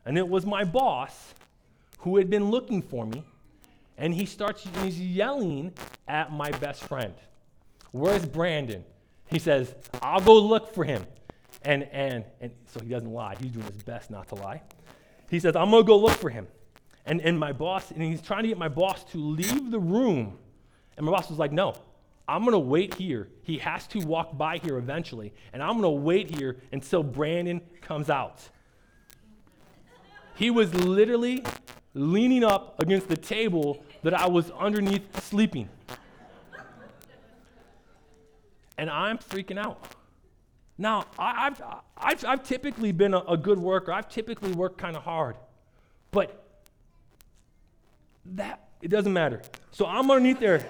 And 0.04 0.18
it 0.18 0.28
was 0.28 0.44
my 0.44 0.64
boss 0.64 1.34
who 2.00 2.16
had 2.16 2.28
been 2.28 2.50
looking 2.50 2.82
for 2.82 3.06
me 3.06 3.24
and 3.98 4.14
he 4.14 4.26
starts 4.26 4.66
he's 4.82 5.00
yelling 5.00 5.72
at 6.06 6.32
my 6.32 6.50
best 6.50 6.84
friend. 6.84 7.14
Where's 7.92 8.26
Brandon? 8.26 8.84
He 9.28 9.38
says, 9.38 9.74
I'll 10.02 10.20
go 10.20 10.38
look 10.38 10.74
for 10.74 10.84
him. 10.84 11.06
And, 11.66 11.82
and, 11.90 12.24
and 12.40 12.52
so 12.66 12.78
he 12.78 12.88
doesn't 12.88 13.12
lie. 13.12 13.34
He's 13.40 13.50
doing 13.50 13.66
his 13.66 13.82
best 13.82 14.08
not 14.08 14.28
to 14.28 14.36
lie. 14.36 14.62
He 15.28 15.40
says, 15.40 15.56
I'm 15.56 15.68
going 15.70 15.82
to 15.82 15.86
go 15.86 15.98
look 15.98 16.12
for 16.12 16.30
him. 16.30 16.46
And, 17.04 17.20
and 17.20 17.38
my 17.38 17.52
boss, 17.52 17.90
and 17.90 18.00
he's 18.00 18.22
trying 18.22 18.42
to 18.42 18.48
get 18.48 18.56
my 18.56 18.68
boss 18.68 19.02
to 19.10 19.18
leave 19.18 19.72
the 19.72 19.80
room. 19.80 20.38
And 20.96 21.04
my 21.04 21.10
boss 21.10 21.28
was 21.28 21.40
like, 21.40 21.50
No, 21.50 21.74
I'm 22.28 22.42
going 22.42 22.52
to 22.52 22.60
wait 22.60 22.94
here. 22.94 23.28
He 23.42 23.58
has 23.58 23.88
to 23.88 23.98
walk 24.06 24.38
by 24.38 24.58
here 24.58 24.78
eventually. 24.78 25.34
And 25.52 25.60
I'm 25.60 25.80
going 25.80 25.82
to 25.82 26.02
wait 26.02 26.30
here 26.30 26.56
until 26.70 27.02
Brandon 27.02 27.60
comes 27.80 28.10
out. 28.10 28.48
He 30.36 30.50
was 30.50 30.72
literally 30.72 31.44
leaning 31.94 32.44
up 32.44 32.80
against 32.80 33.08
the 33.08 33.16
table 33.16 33.84
that 34.04 34.14
I 34.14 34.28
was 34.28 34.52
underneath 34.52 35.24
sleeping. 35.24 35.68
and 38.78 38.88
I'm 38.88 39.18
freaking 39.18 39.58
out. 39.58 39.95
Now, 40.78 41.06
I, 41.18 41.44
have 41.44 41.62
I've, 41.96 42.24
I've 42.24 42.42
typically 42.42 42.92
been 42.92 43.14
a, 43.14 43.20
a 43.20 43.36
good 43.36 43.58
worker. 43.58 43.92
I've 43.92 44.08
typically 44.08 44.52
worked 44.52 44.78
kind 44.78 44.96
of 44.96 45.02
hard. 45.02 45.36
But 46.10 46.44
that, 48.34 48.68
it 48.82 48.88
doesn't 48.88 49.12
matter. 49.12 49.40
So 49.70 49.86
I'm 49.86 50.10
underneath 50.10 50.40
there, 50.40 50.64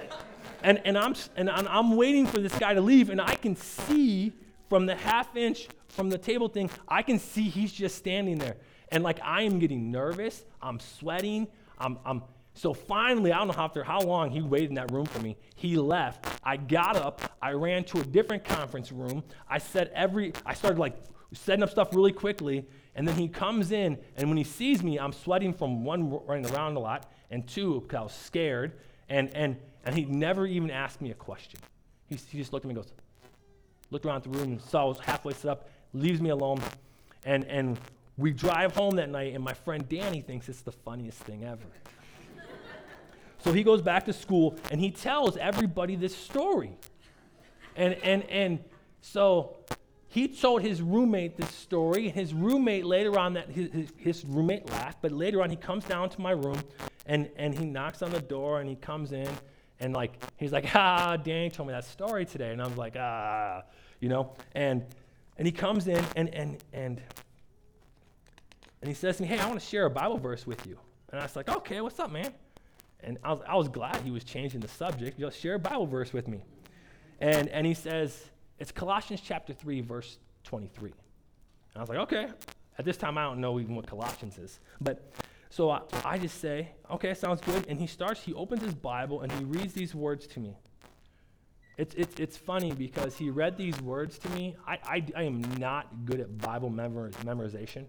and, 0.62 0.80
and, 0.84 0.96
I'm, 0.96 1.14
and 1.36 1.50
I'm 1.50 1.96
waiting 1.96 2.26
for 2.26 2.40
this 2.40 2.56
guy 2.58 2.74
to 2.74 2.80
leave, 2.80 3.10
and 3.10 3.20
I 3.20 3.34
can 3.34 3.56
see 3.56 4.32
from 4.68 4.86
the 4.86 4.94
half 4.94 5.36
inch 5.36 5.68
from 5.88 6.10
the 6.10 6.18
table 6.18 6.48
thing, 6.48 6.70
I 6.86 7.02
can 7.02 7.18
see 7.18 7.44
he's 7.44 7.72
just 7.72 7.96
standing 7.96 8.38
there. 8.38 8.56
And 8.90 9.02
like 9.02 9.18
I 9.22 9.42
am 9.42 9.58
getting 9.58 9.90
nervous, 9.90 10.44
I'm 10.60 10.78
sweating, 10.78 11.48
I'm, 11.78 11.98
I'm 12.04 12.22
so 12.56 12.72
finally, 12.72 13.32
I 13.32 13.38
don't 13.38 13.48
know 13.48 13.52
how, 13.52 13.66
after 13.66 13.84
how 13.84 14.00
long 14.00 14.30
he 14.30 14.40
waited 14.40 14.70
in 14.70 14.74
that 14.76 14.90
room 14.90 15.04
for 15.04 15.20
me. 15.20 15.36
He 15.56 15.76
left. 15.76 16.26
I 16.42 16.56
got 16.56 16.96
up. 16.96 17.20
I 17.42 17.52
ran 17.52 17.84
to 17.84 18.00
a 18.00 18.02
different 18.02 18.44
conference 18.44 18.90
room. 18.90 19.22
I 19.46 19.58
said 19.58 19.90
every, 19.94 20.32
I 20.46 20.54
started 20.54 20.78
like 20.78 20.96
setting 21.34 21.62
up 21.62 21.68
stuff 21.68 21.94
really 21.94 22.12
quickly. 22.12 22.66
And 22.94 23.06
then 23.06 23.14
he 23.14 23.28
comes 23.28 23.72
in, 23.72 23.98
and 24.16 24.28
when 24.30 24.38
he 24.38 24.44
sees 24.44 24.82
me, 24.82 24.98
I'm 24.98 25.12
sweating 25.12 25.52
from 25.52 25.84
one, 25.84 26.10
running 26.26 26.50
around 26.50 26.76
a 26.76 26.80
lot, 26.80 27.12
and 27.30 27.46
two, 27.46 27.82
because 27.82 27.98
I 27.98 28.02
was 28.02 28.14
scared. 28.14 28.72
And, 29.10 29.36
and, 29.36 29.58
and 29.84 29.94
he 29.94 30.06
never 30.06 30.46
even 30.46 30.70
asked 30.70 31.02
me 31.02 31.10
a 31.10 31.14
question. 31.14 31.60
He, 32.06 32.16
he 32.30 32.38
just 32.38 32.54
looked 32.54 32.64
at 32.64 32.68
me 32.68 32.74
and 32.74 32.82
goes, 32.82 32.92
looked 33.90 34.06
around 34.06 34.22
the 34.22 34.30
room 34.30 34.52
and 34.52 34.62
saw 34.62 34.84
I 34.84 34.88
was 34.88 34.98
halfway 34.98 35.34
set 35.34 35.50
up, 35.50 35.68
leaves 35.92 36.22
me 36.22 36.30
alone. 36.30 36.62
And, 37.26 37.44
and 37.44 37.78
we 38.16 38.32
drive 38.32 38.74
home 38.74 38.96
that 38.96 39.10
night, 39.10 39.34
and 39.34 39.44
my 39.44 39.52
friend 39.52 39.86
Danny 39.86 40.22
thinks 40.22 40.48
it's 40.48 40.62
the 40.62 40.72
funniest 40.72 41.18
thing 41.18 41.44
ever. 41.44 41.66
So 43.46 43.52
he 43.52 43.62
goes 43.62 43.80
back 43.80 44.04
to 44.06 44.12
school 44.12 44.56
and 44.72 44.80
he 44.80 44.90
tells 44.90 45.36
everybody 45.36 45.94
this 45.94 46.16
story. 46.16 46.76
And, 47.76 47.94
and, 48.02 48.24
and 48.24 48.58
so 49.00 49.58
he 50.08 50.26
told 50.26 50.62
his 50.62 50.82
roommate 50.82 51.36
this 51.36 51.54
story. 51.54 52.06
And 52.06 52.14
his 52.16 52.34
roommate 52.34 52.84
later 52.84 53.16
on, 53.16 53.34
that 53.34 53.48
his, 53.48 53.92
his, 53.96 54.24
roommate 54.24 54.68
laughed, 54.70 54.98
but 55.00 55.12
later 55.12 55.42
on 55.42 55.50
he 55.50 55.54
comes 55.54 55.84
down 55.84 56.10
to 56.10 56.20
my 56.20 56.32
room 56.32 56.60
and, 57.06 57.30
and 57.36 57.56
he 57.56 57.64
knocks 57.64 58.02
on 58.02 58.10
the 58.10 58.20
door 58.20 58.58
and 58.58 58.68
he 58.68 58.74
comes 58.74 59.12
in 59.12 59.28
and 59.78 59.94
like 59.94 60.20
he's 60.38 60.50
like, 60.50 60.74
ah, 60.74 61.16
Danny 61.16 61.48
told 61.48 61.68
me 61.68 61.72
that 61.72 61.84
story 61.84 62.24
today. 62.24 62.50
And 62.50 62.60
I 62.60 62.66
was 62.66 62.76
like, 62.76 62.96
ah, 62.98 63.62
you 64.00 64.08
know, 64.08 64.34
and 64.56 64.84
and 65.36 65.46
he 65.46 65.52
comes 65.52 65.86
in 65.86 66.04
and 66.16 66.34
and 66.34 66.58
and 66.72 67.00
and 68.80 68.88
he 68.88 68.94
says 68.94 69.18
to 69.18 69.22
me, 69.22 69.28
Hey, 69.28 69.38
I 69.38 69.46
want 69.46 69.60
to 69.60 69.66
share 69.66 69.86
a 69.86 69.90
Bible 69.90 70.18
verse 70.18 70.48
with 70.48 70.66
you. 70.66 70.80
And 71.12 71.20
I 71.20 71.22
was 71.22 71.36
like, 71.36 71.48
Okay, 71.48 71.80
what's 71.80 72.00
up, 72.00 72.10
man? 72.10 72.34
And 73.06 73.18
I 73.22 73.32
was, 73.32 73.40
I 73.48 73.56
was 73.56 73.68
glad 73.68 73.96
he 74.02 74.10
was 74.10 74.24
changing 74.24 74.60
the 74.60 74.68
subject. 74.68 75.18
Just 75.18 75.40
share 75.40 75.54
a 75.54 75.58
Bible 75.58 75.86
verse 75.86 76.12
with 76.12 76.28
me. 76.28 76.44
And, 77.20 77.48
and 77.48 77.66
he 77.66 77.72
says, 77.72 78.30
It's 78.58 78.72
Colossians 78.72 79.22
chapter 79.24 79.52
3, 79.52 79.80
verse 79.80 80.18
23. 80.44 80.90
And 80.90 80.96
I 81.76 81.80
was 81.80 81.88
like, 81.88 81.98
Okay. 81.98 82.28
At 82.78 82.84
this 82.84 82.98
time, 82.98 83.16
I 83.16 83.22
don't 83.22 83.40
know 83.40 83.58
even 83.58 83.74
what 83.74 83.86
Colossians 83.86 84.36
is. 84.36 84.60
But 84.80 85.10
so 85.48 85.70
I, 85.70 85.80
I 86.04 86.18
just 86.18 86.40
say, 86.40 86.70
Okay, 86.90 87.14
sounds 87.14 87.40
good. 87.40 87.66
And 87.68 87.80
he 87.80 87.86
starts, 87.86 88.20
he 88.20 88.34
opens 88.34 88.62
his 88.62 88.74
Bible 88.74 89.22
and 89.22 89.32
he 89.32 89.44
reads 89.44 89.72
these 89.72 89.94
words 89.94 90.26
to 90.28 90.40
me. 90.40 90.56
It's, 91.78 91.94
it's, 91.94 92.18
it's 92.18 92.36
funny 92.36 92.72
because 92.72 93.16
he 93.16 93.30
read 93.30 93.56
these 93.56 93.80
words 93.80 94.18
to 94.18 94.28
me. 94.30 94.56
I, 94.66 94.78
I, 94.84 95.04
I 95.14 95.22
am 95.22 95.42
not 95.58 96.06
good 96.06 96.20
at 96.20 96.38
Bible 96.38 96.70
memor- 96.70 97.10
memorization 97.24 97.86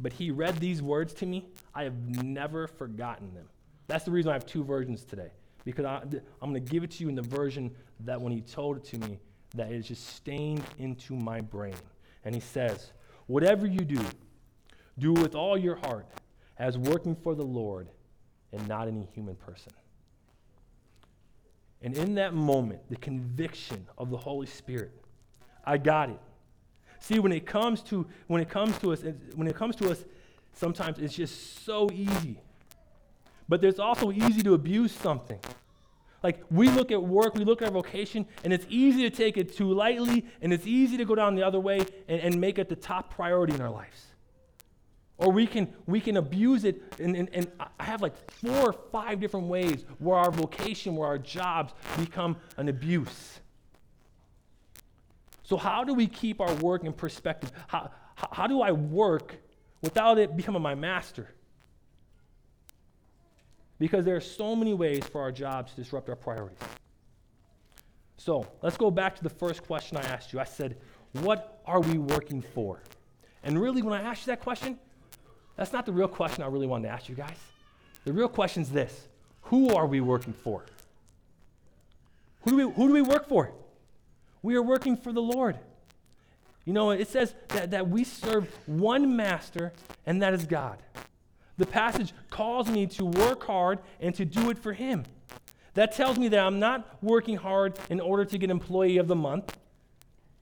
but 0.00 0.12
he 0.12 0.30
read 0.30 0.58
these 0.58 0.82
words 0.82 1.12
to 1.14 1.26
me. 1.26 1.48
I 1.74 1.84
have 1.84 1.98
never 2.24 2.66
forgotten 2.66 3.34
them. 3.34 3.48
That's 3.88 4.04
the 4.04 4.10
reason 4.10 4.30
I 4.30 4.34
have 4.34 4.46
two 4.46 4.62
versions 4.62 5.04
today, 5.04 5.30
because 5.64 5.84
I, 5.84 6.02
am 6.02 6.52
going 6.52 6.54
to 6.54 6.60
give 6.60 6.84
it 6.84 6.92
to 6.92 7.02
you 7.02 7.08
in 7.08 7.14
the 7.14 7.22
version 7.22 7.74
that 8.00 8.20
when 8.20 8.32
he 8.32 8.42
told 8.42 8.76
it 8.76 8.84
to 8.84 8.98
me, 8.98 9.18
that 9.56 9.72
it 9.72 9.76
is 9.76 9.88
just 9.88 10.06
stained 10.14 10.62
into 10.78 11.16
my 11.16 11.40
brain. 11.40 11.74
And 12.24 12.34
he 12.34 12.40
says, 12.40 12.92
Whatever 13.26 13.66
you 13.66 13.80
do, 13.80 14.00
do 14.98 15.12
with 15.12 15.34
all 15.34 15.58
your 15.58 15.76
heart, 15.76 16.06
as 16.58 16.76
working 16.76 17.16
for 17.16 17.34
the 17.34 17.44
Lord 17.44 17.88
and 18.52 18.66
not 18.68 18.88
any 18.88 19.08
human 19.14 19.36
person. 19.36 19.72
And 21.82 21.96
in 21.96 22.14
that 22.16 22.34
moment, 22.34 22.80
the 22.90 22.96
conviction 22.96 23.86
of 23.96 24.10
the 24.10 24.16
Holy 24.16 24.46
Spirit, 24.46 24.92
I 25.64 25.78
got 25.78 26.10
it. 26.10 26.20
See, 27.00 27.20
when 27.20 27.32
it 27.32 27.46
comes 27.46 27.82
to 27.82 28.06
when 28.26 28.40
it 28.42 28.48
comes 28.48 28.76
to 28.78 28.92
us, 28.92 29.04
when 29.34 29.46
it 29.46 29.54
comes 29.54 29.76
to 29.76 29.90
us, 29.90 30.04
sometimes 30.52 30.98
it's 30.98 31.14
just 31.14 31.64
so 31.64 31.88
easy. 31.92 32.40
But 33.48 33.64
it's 33.64 33.78
also 33.78 34.12
easy 34.12 34.42
to 34.42 34.54
abuse 34.54 34.92
something. 34.92 35.40
Like 36.22 36.42
we 36.50 36.68
look 36.68 36.90
at 36.90 37.02
work, 37.02 37.34
we 37.34 37.44
look 37.44 37.62
at 37.62 37.68
our 37.68 37.74
vocation, 37.74 38.26
and 38.44 38.52
it's 38.52 38.66
easy 38.68 39.08
to 39.08 39.10
take 39.10 39.36
it 39.36 39.56
too 39.56 39.72
lightly, 39.72 40.26
and 40.42 40.52
it's 40.52 40.66
easy 40.66 40.96
to 40.96 41.04
go 41.04 41.14
down 41.14 41.34
the 41.34 41.44
other 41.44 41.60
way 41.60 41.78
and, 42.08 42.20
and 42.20 42.40
make 42.40 42.58
it 42.58 42.68
the 42.68 42.76
top 42.76 43.14
priority 43.14 43.54
in 43.54 43.60
our 43.60 43.70
lives. 43.70 44.06
Or 45.16 45.32
we 45.32 45.46
can 45.46 45.72
we 45.86 46.00
can 46.00 46.16
abuse 46.16 46.64
it, 46.64 46.82
and, 47.00 47.16
and, 47.16 47.28
and 47.32 47.50
I 47.78 47.84
have 47.84 48.02
like 48.02 48.16
four 48.30 48.70
or 48.70 48.72
five 48.72 49.20
different 49.20 49.46
ways 49.46 49.84
where 49.98 50.16
our 50.16 50.30
vocation, 50.30 50.96
where 50.96 51.08
our 51.08 51.18
jobs 51.18 51.72
become 51.98 52.36
an 52.56 52.68
abuse. 52.68 53.40
So, 55.42 55.56
how 55.56 55.82
do 55.82 55.94
we 55.94 56.06
keep 56.06 56.40
our 56.40 56.52
work 56.56 56.84
in 56.84 56.92
perspective? 56.92 57.52
How, 57.68 57.90
how 58.14 58.46
do 58.46 58.60
I 58.60 58.72
work 58.72 59.36
without 59.82 60.18
it 60.18 60.36
becoming 60.36 60.62
my 60.62 60.74
master? 60.74 61.30
Because 63.78 64.04
there 64.04 64.16
are 64.16 64.20
so 64.20 64.56
many 64.56 64.74
ways 64.74 65.04
for 65.04 65.20
our 65.20 65.32
jobs 65.32 65.72
to 65.72 65.82
disrupt 65.82 66.08
our 66.08 66.16
priorities. 66.16 66.58
So, 68.16 68.46
let's 68.62 68.76
go 68.76 68.90
back 68.90 69.14
to 69.16 69.22
the 69.22 69.30
first 69.30 69.64
question 69.64 69.96
I 69.96 70.02
asked 70.02 70.32
you. 70.32 70.40
I 70.40 70.44
said, 70.44 70.76
What 71.12 71.62
are 71.64 71.80
we 71.80 71.98
working 71.98 72.42
for? 72.42 72.82
And 73.44 73.60
really, 73.60 73.82
when 73.82 73.94
I 73.94 74.02
asked 74.02 74.26
you 74.26 74.32
that 74.32 74.40
question, 74.40 74.78
that's 75.56 75.72
not 75.72 75.86
the 75.86 75.92
real 75.92 76.08
question 76.08 76.42
I 76.42 76.48
really 76.48 76.66
wanted 76.66 76.88
to 76.88 76.94
ask 76.94 77.08
you 77.08 77.14
guys. 77.14 77.36
The 78.04 78.12
real 78.12 78.28
question 78.28 78.62
is 78.62 78.70
this 78.70 79.08
Who 79.42 79.74
are 79.74 79.86
we 79.86 80.00
working 80.00 80.32
for? 80.32 80.64
Who 82.42 82.50
do 82.50 82.56
we, 82.56 82.74
who 82.74 82.88
do 82.88 82.92
we 82.92 83.02
work 83.02 83.28
for? 83.28 83.52
We 84.42 84.56
are 84.56 84.62
working 84.62 84.96
for 84.96 85.12
the 85.12 85.22
Lord. 85.22 85.58
You 86.64 86.72
know, 86.72 86.90
it 86.90 87.08
says 87.08 87.34
that, 87.48 87.70
that 87.70 87.88
we 87.88 88.04
serve 88.04 88.48
one 88.66 89.16
master, 89.16 89.72
and 90.06 90.22
that 90.22 90.34
is 90.34 90.44
God. 90.44 90.82
The 91.58 91.66
passage 91.66 92.14
calls 92.30 92.68
me 92.68 92.86
to 92.86 93.04
work 93.04 93.44
hard 93.44 93.80
and 94.00 94.14
to 94.14 94.24
do 94.24 94.48
it 94.50 94.58
for 94.58 94.72
Him. 94.72 95.04
That 95.74 95.92
tells 95.92 96.18
me 96.18 96.28
that 96.28 96.40
I'm 96.40 96.58
not 96.58 97.02
working 97.02 97.36
hard 97.36 97.78
in 97.90 98.00
order 98.00 98.24
to 98.24 98.38
get 98.38 98.50
employee 98.50 98.96
of 98.96 99.06
the 99.06 99.16
month. 99.16 99.56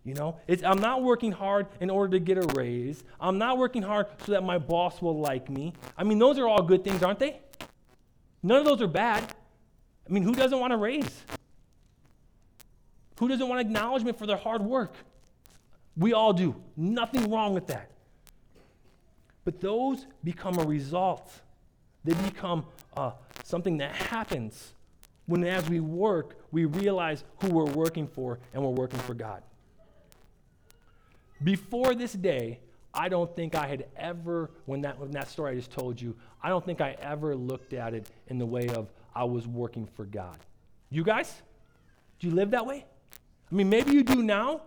You 0.04 0.14
know, 0.14 0.38
I'm 0.64 0.78
not 0.78 1.02
working 1.02 1.32
hard 1.32 1.66
in 1.80 1.90
order 1.90 2.12
to 2.12 2.20
get 2.20 2.38
a 2.38 2.46
raise. 2.54 3.02
I'm 3.18 3.38
not 3.38 3.58
working 3.58 3.82
hard 3.82 4.06
so 4.25 4.32
that 4.32 4.44
my 4.44 4.56
boss 4.56 5.02
will 5.02 5.18
like 5.18 5.50
me. 5.50 5.73
I 5.99 6.04
mean, 6.04 6.20
those 6.20 6.38
are 6.38 6.46
all 6.46 6.62
good 6.62 6.85
things, 6.85 7.02
aren't 7.02 7.18
they? 7.18 7.40
None 8.42 8.58
of 8.58 8.64
those 8.64 8.80
are 8.80 8.87
bad. 8.87 9.25
I 10.08 10.12
mean, 10.12 10.23
who 10.23 10.35
doesn't 10.35 10.61
want 10.61 10.73
a 10.73 10.76
raise? 10.76 11.25
Who 13.18 13.26
doesn't 13.26 13.49
want 13.49 13.61
acknowledgement 13.61 14.18
for 14.18 14.26
their 14.26 14.37
hard 14.37 14.62
work? 14.62 14.94
We 15.96 16.12
all 16.12 16.32
do. 16.32 16.54
Nothing 16.76 17.30
wrong 17.30 17.54
with 17.54 17.66
that. 17.68 17.90
But 19.46 19.60
those 19.60 20.06
become 20.24 20.58
a 20.58 20.64
result. 20.64 21.32
They 22.04 22.14
become 22.14 22.66
uh, 22.96 23.12
something 23.44 23.78
that 23.78 23.94
happens 23.94 24.74
when, 25.26 25.44
as 25.44 25.68
we 25.70 25.78
work, 25.78 26.36
we 26.50 26.64
realize 26.64 27.22
who 27.40 27.50
we're 27.50 27.64
working 27.64 28.08
for 28.08 28.40
and 28.52 28.62
we're 28.62 28.70
working 28.70 28.98
for 29.00 29.14
God. 29.14 29.42
Before 31.44 31.94
this 31.94 32.12
day, 32.12 32.58
I 32.92 33.08
don't 33.08 33.34
think 33.36 33.54
I 33.54 33.68
had 33.68 33.86
ever, 33.96 34.50
when 34.64 34.80
that, 34.80 34.98
when 34.98 35.12
that 35.12 35.28
story 35.28 35.52
I 35.52 35.54
just 35.54 35.70
told 35.70 36.00
you, 36.00 36.16
I 36.42 36.48
don't 36.48 36.64
think 36.64 36.80
I 36.80 36.96
ever 37.00 37.36
looked 37.36 37.72
at 37.72 37.94
it 37.94 38.10
in 38.26 38.38
the 38.38 38.46
way 38.46 38.68
of 38.70 38.90
I 39.14 39.22
was 39.24 39.46
working 39.46 39.86
for 39.86 40.06
God. 40.06 40.38
You 40.90 41.04
guys? 41.04 41.40
Do 42.18 42.26
you 42.26 42.34
live 42.34 42.50
that 42.50 42.66
way? 42.66 42.84
I 43.52 43.54
mean, 43.54 43.68
maybe 43.68 43.92
you 43.92 44.02
do 44.02 44.24
now. 44.24 44.62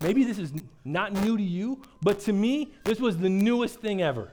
Maybe 0.00 0.24
this 0.24 0.38
is 0.38 0.52
not 0.84 1.12
new 1.12 1.36
to 1.36 1.42
you, 1.42 1.82
but 2.02 2.20
to 2.20 2.32
me, 2.32 2.72
this 2.84 3.00
was 3.00 3.18
the 3.18 3.28
newest 3.28 3.80
thing 3.80 4.02
ever. 4.02 4.30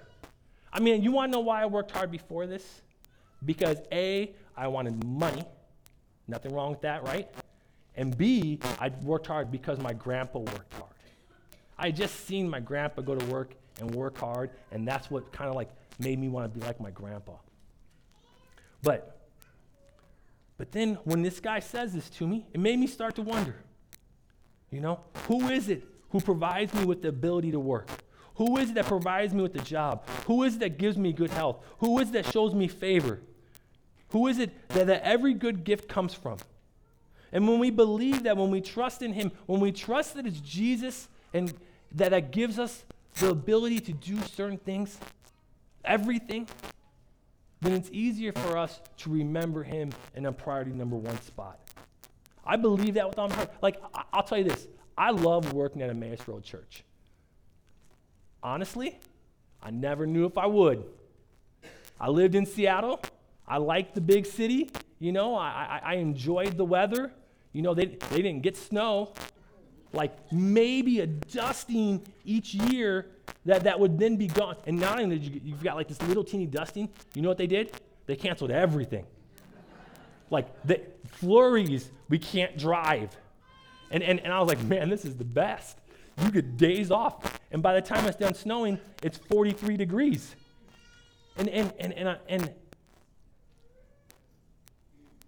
I 0.72 0.80
mean, 0.80 1.02
you 1.02 1.12
want 1.12 1.32
to 1.32 1.38
know 1.38 1.42
why 1.42 1.62
I 1.62 1.66
worked 1.66 1.92
hard 1.92 2.12
before 2.12 2.46
this? 2.46 2.82
Because 3.46 3.78
A, 3.92 4.34
I 4.56 4.68
wanted 4.68 5.04
money. 5.04 5.44
Nothing 6.28 6.54
wrong 6.54 6.72
with 6.72 6.82
that, 6.82 7.04
right? 7.04 7.30
And 7.96 8.16
B, 8.18 8.60
I 8.80 8.92
worked 9.04 9.28
hard 9.28 9.52
because 9.52 9.80
my 9.80 9.94
grandpa 9.94 10.40
worked 10.40 10.74
hard. 10.74 10.92
I 11.78 11.88
had 11.88 11.96
just 11.96 12.26
seen 12.26 12.50
my 12.50 12.60
grandpa 12.60 13.02
go 13.02 13.16
to 13.16 13.26
work 13.28 13.54
and 13.80 13.94
work 13.94 14.18
hard, 14.18 14.52
and 14.72 14.88
that's 14.88 15.10
what 15.10 15.32
kind 15.32 15.50
of 15.50 15.56
like 15.56 15.70
made 16.00 16.20
me 16.20 16.30
want 16.30 16.52
to 16.52 16.60
be 16.60 16.66
like 16.66 16.80
my 16.80 16.92
grandpa. 16.92 17.34
But 18.82 19.16
but 20.58 20.72
then 20.72 20.96
when 21.04 21.22
this 21.22 21.40
guy 21.40 21.60
says 21.60 21.94
this 21.94 22.10
to 22.12 22.28
me, 22.28 22.46
it 22.54 22.60
made 22.60 22.80
me 22.80 22.88
start 22.88 23.16
to 23.16 23.22
wonder. 23.22 23.56
You 24.72 24.82
know, 24.82 25.00
who 25.28 25.50
is 25.50 25.70
it 25.70 25.84
who 26.10 26.20
provides 26.20 26.74
me 26.74 26.86
with 26.86 27.02
the 27.02 27.10
ability 27.10 27.52
to 27.52 27.60
work? 27.60 27.90
Who 28.36 28.58
is 28.58 28.70
it 28.72 28.76
that 28.76 28.86
provides 28.86 29.34
me 29.34 29.42
with 29.42 29.54
the 29.54 29.60
job? 29.60 30.08
Who 30.28 30.44
is 30.44 30.56
it 30.56 30.60
that 30.60 30.78
gives 30.78 30.98
me 30.98 31.14
good 31.14 31.30
health? 31.30 31.64
Who 31.80 32.00
is 32.00 32.10
it 32.10 32.14
that 32.14 32.32
shows 32.32 32.54
me 32.54 32.68
favor? 32.68 33.22
Who 34.10 34.28
is 34.28 34.40
it 34.40 34.52
that, 34.70 34.88
that 34.88 35.04
every 35.04 35.34
good 35.34 35.64
gift 35.64 35.88
comes 35.88 36.14
from? 36.14 36.38
And 37.32 37.48
when 37.48 37.60
we 37.60 37.70
believe 37.70 38.24
that, 38.24 38.38
when 38.38 38.52
we 38.52 38.62
trust 38.62 39.02
in 39.02 39.14
Him, 39.14 39.32
when 39.46 39.60
we 39.60 39.72
trust 39.72 40.16
that 40.16 40.26
it's 40.26 40.40
Jesus 40.40 41.10
and 41.34 41.54
that, 41.94 42.12
that 42.12 42.32
gives 42.32 42.60
us 42.60 42.86
the 43.20 43.30
ability 43.30 43.80
to 43.82 43.94
do 43.94 44.22
certain 44.24 44.58
things, 44.58 44.98
everything, 45.84 46.48
then 47.62 47.74
it's 47.74 47.90
easier 47.92 48.32
for 48.32 48.58
us 48.58 48.80
to 48.98 49.10
remember 49.10 49.64
Him 49.64 49.92
in 50.16 50.26
a 50.26 50.32
priority 50.32 50.72
number 50.72 50.96
one 50.96 51.20
spot. 51.22 51.60
I 52.46 52.56
believe 52.58 52.96
that 52.96 53.10
with 53.10 53.18
all 53.18 53.30
my 53.30 53.36
heart. 53.36 53.52
Like, 53.62 53.82
I- 53.94 54.18
will 54.18 54.24
tell 54.24 54.38
you 54.38 54.44
this 54.46 54.68
I 54.98 55.12
love 55.12 55.54
working 55.54 55.82
at 55.82 55.90
Emmaus 55.90 56.28
Road 56.28 56.44
Church. 56.44 56.84
Honestly, 58.42 59.00
I 59.62 59.72
never 59.72 60.06
knew 60.06 60.25
if 60.25 60.38
I 60.38 60.46
would. 60.46 60.84
I 62.00 62.10
lived 62.10 62.36
in 62.36 62.46
Seattle. 62.46 63.02
I 63.48 63.58
liked 63.58 63.96
the 63.96 64.02
big 64.02 64.25
city. 64.25 64.70
You 65.00 65.12
know, 65.12 65.36
I, 65.36 65.82
I, 65.84 65.94
I 65.94 65.94
enjoyed 65.96 66.58
the 66.58 66.66
weather. 66.66 67.12
You 67.54 67.62
know, 67.62 67.74
they, 67.74 67.86
they 67.86 68.22
didn't 68.22 68.42
get 68.42 68.58
snow. 68.58 69.14
Like 69.94 70.32
maybe 70.32 71.00
a 71.00 71.08
dusting 71.08 72.06
each 72.25 72.54
year 72.54 73.08
that, 73.46 73.64
that 73.64 73.80
would 73.80 73.98
then 73.98 74.18
be 74.18 74.28
gone. 74.28 74.58
And 74.66 74.80
not 74.80 75.00
only 75.00 75.18
did 75.18 75.34
you, 75.34 75.42
you've 75.44 75.64
got 75.64 75.75
like 75.75 75.88
this 75.88 76.02
little 76.04 76.24
teeny 76.24 76.46
dusting, 76.46 76.90
you 77.14 77.22
know 77.22 77.29
what 77.29 77.38
they 77.38 77.48
did? 77.48 77.72
They 78.05 78.16
canceled 78.16 78.51
everything. 78.51 79.05
Like 80.29 80.48
the 80.64 80.81
flurries, 81.07 81.92
we 82.09 82.20
can't 82.20 82.57
drive. 82.57 83.16
And, 83.92 84.03
and, 84.03 84.20
and 84.20 84.33
I 84.33 84.40
was 84.40 84.48
like, 84.48 84.61
man, 84.64 84.90
this 84.90 85.05
is 85.05 85.16
the 85.16 85.24
best. 85.24 85.77
You 86.24 86.31
get 86.31 86.57
days 86.57 86.92
off. 86.92 87.40
And 87.51 87.61
by 87.61 87.74
the 87.74 87.81
time 87.81 88.05
it's 88.05 88.18
done 88.18 88.33
snowing, 88.33 88.79
it's 89.03 89.18
43 89.18 89.77
degrees. 89.77 90.35
And, 91.38 91.50
and, 91.50 91.74
and, 91.79 91.94
and, 91.94 92.09
I, 92.09 92.18
and 92.29 92.53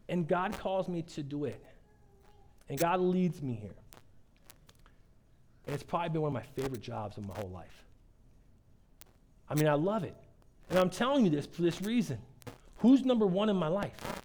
and 0.10 0.28
God 0.28 0.58
calls 0.58 0.88
me 0.88 1.02
to 1.02 1.24
do 1.24 1.46
it. 1.46 1.64
And 2.70 2.80
God 2.80 3.00
leads 3.00 3.42
me 3.42 3.54
here. 3.54 3.76
And 5.66 5.74
it's 5.74 5.84
probably 5.84 6.10
been 6.10 6.22
one 6.22 6.30
of 6.30 6.34
my 6.34 6.62
favorite 6.62 6.82
jobs 6.82 7.18
of 7.18 7.28
my 7.28 7.34
whole 7.36 7.50
life. 7.50 7.84
I 9.50 9.56
mean, 9.56 9.68
I 9.68 9.74
love 9.74 10.04
it. 10.04 10.16
And 10.70 10.80
I'm 10.80 10.90
telling 10.90 11.26
you 11.26 11.32
this 11.32 11.46
for 11.46 11.62
this 11.62 11.82
reason. 11.82 12.18
Who's 12.78 13.04
number 13.06 13.26
one 13.26 13.50
in 13.50 13.56
my 13.56 13.68
life? 13.68 14.22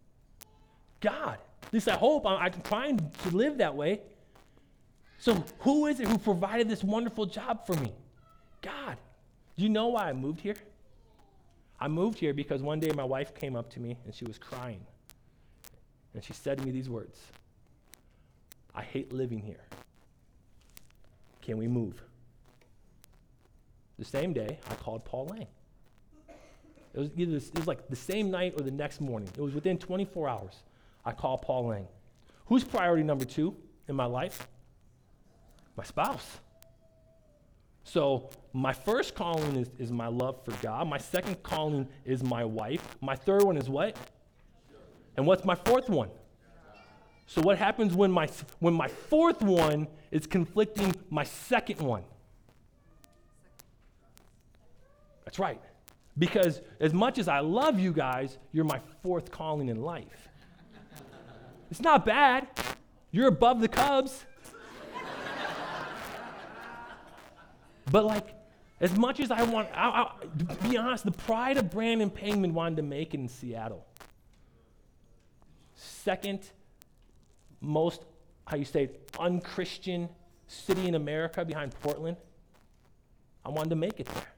God. 1.02 1.36
At 1.62 1.72
least 1.72 1.88
I 1.88 1.96
hope. 1.96 2.24
I'm, 2.24 2.52
trying 2.62 2.98
to 3.24 3.36
live 3.36 3.58
that 3.58 3.74
way. 3.74 4.00
So, 5.18 5.44
who 5.60 5.86
is 5.86 6.00
it 6.00 6.08
who 6.08 6.16
provided 6.16 6.68
this 6.68 6.82
wonderful 6.82 7.26
job 7.26 7.66
for 7.66 7.74
me? 7.74 7.92
God. 8.62 8.96
Do 9.56 9.62
you 9.62 9.68
know 9.68 9.88
why 9.88 10.08
I 10.08 10.12
moved 10.14 10.40
here? 10.40 10.56
I 11.78 11.88
moved 11.88 12.18
here 12.18 12.32
because 12.32 12.62
one 12.62 12.80
day 12.80 12.90
my 12.92 13.04
wife 13.04 13.34
came 13.34 13.54
up 13.54 13.68
to 13.74 13.80
me 13.80 13.98
and 14.04 14.14
she 14.14 14.24
was 14.24 14.38
crying. 14.38 14.80
And 16.14 16.24
she 16.24 16.32
said 16.32 16.58
to 16.58 16.64
me 16.64 16.70
these 16.70 16.88
words 16.88 17.20
I 18.74 18.82
hate 18.82 19.12
living 19.12 19.40
here. 19.40 19.64
Can 21.42 21.58
we 21.58 21.66
move? 21.66 22.00
The 23.98 24.04
same 24.04 24.32
day, 24.32 24.58
I 24.70 24.74
called 24.76 25.04
Paul 25.04 25.26
Lang. 25.26 25.46
It 26.94 26.98
was, 26.98 27.10
either, 27.16 27.36
it 27.36 27.54
was 27.54 27.66
like 27.66 27.88
the 27.88 27.96
same 27.96 28.30
night 28.30 28.54
or 28.58 28.64
the 28.64 28.70
next 28.70 29.00
morning. 29.00 29.28
It 29.36 29.40
was 29.40 29.54
within 29.54 29.78
24 29.78 30.28
hours. 30.28 30.62
I 31.04 31.12
call 31.12 31.38
Paul 31.38 31.68
Lang. 31.68 31.88
Who's 32.46 32.64
priority 32.64 33.02
number 33.02 33.24
two 33.24 33.56
in 33.88 33.96
my 33.96 34.06
life? 34.06 34.46
My 35.76 35.84
spouse. 35.84 36.40
So, 37.84 38.30
my 38.52 38.72
first 38.72 39.14
calling 39.14 39.56
is, 39.56 39.70
is 39.78 39.90
my 39.90 40.06
love 40.06 40.44
for 40.44 40.52
God. 40.62 40.86
My 40.86 40.98
second 40.98 41.42
calling 41.42 41.88
is 42.04 42.22
my 42.22 42.44
wife. 42.44 42.96
My 43.00 43.16
third 43.16 43.42
one 43.42 43.56
is 43.56 43.68
what? 43.68 43.96
And 45.16 45.26
what's 45.26 45.44
my 45.44 45.54
fourth 45.54 45.88
one? 45.88 46.10
So 47.26 47.40
what 47.40 47.56
happens 47.56 47.94
when 47.94 48.10
my 48.10 48.28
when 48.58 48.74
my 48.74 48.88
fourth 48.88 49.40
one 49.40 49.88
is 50.10 50.26
conflicting 50.26 50.94
my 51.08 51.24
second 51.24 51.80
one? 51.80 52.04
That's 55.24 55.38
right. 55.38 55.60
Because 56.18 56.60
as 56.78 56.92
much 56.92 57.16
as 57.16 57.28
I 57.28 57.40
love 57.40 57.78
you 57.78 57.92
guys, 57.92 58.36
you're 58.52 58.66
my 58.66 58.80
fourth 59.02 59.30
calling 59.30 59.68
in 59.68 59.80
life. 59.80 60.28
It's 61.72 61.80
not 61.80 62.04
bad. 62.04 62.48
You're 63.12 63.28
above 63.28 63.62
the 63.62 63.66
Cubs. 63.66 64.26
but 67.90 68.04
like, 68.04 68.34
as 68.78 68.94
much 68.94 69.20
as 69.20 69.30
I 69.30 69.42
want, 69.44 69.68
I, 69.74 69.88
I, 69.88 70.12
to 70.52 70.68
be 70.68 70.76
honest, 70.76 71.06
the 71.06 71.12
pride 71.12 71.56
of 71.56 71.70
Brandon 71.70 72.10
Pangman 72.10 72.52
wanted 72.52 72.76
to 72.76 72.82
make 72.82 73.14
it 73.14 73.20
in 73.20 73.26
Seattle 73.26 73.86
second 75.74 76.50
most, 77.62 78.02
how 78.46 78.58
you 78.58 78.66
say, 78.66 78.90
unchristian 79.18 80.10
city 80.48 80.88
in 80.88 80.94
America 80.94 81.42
behind 81.42 81.72
Portland. 81.80 82.18
I 83.46 83.48
wanted 83.48 83.70
to 83.70 83.76
make 83.76 83.98
it 83.98 84.08
there. 84.08 84.34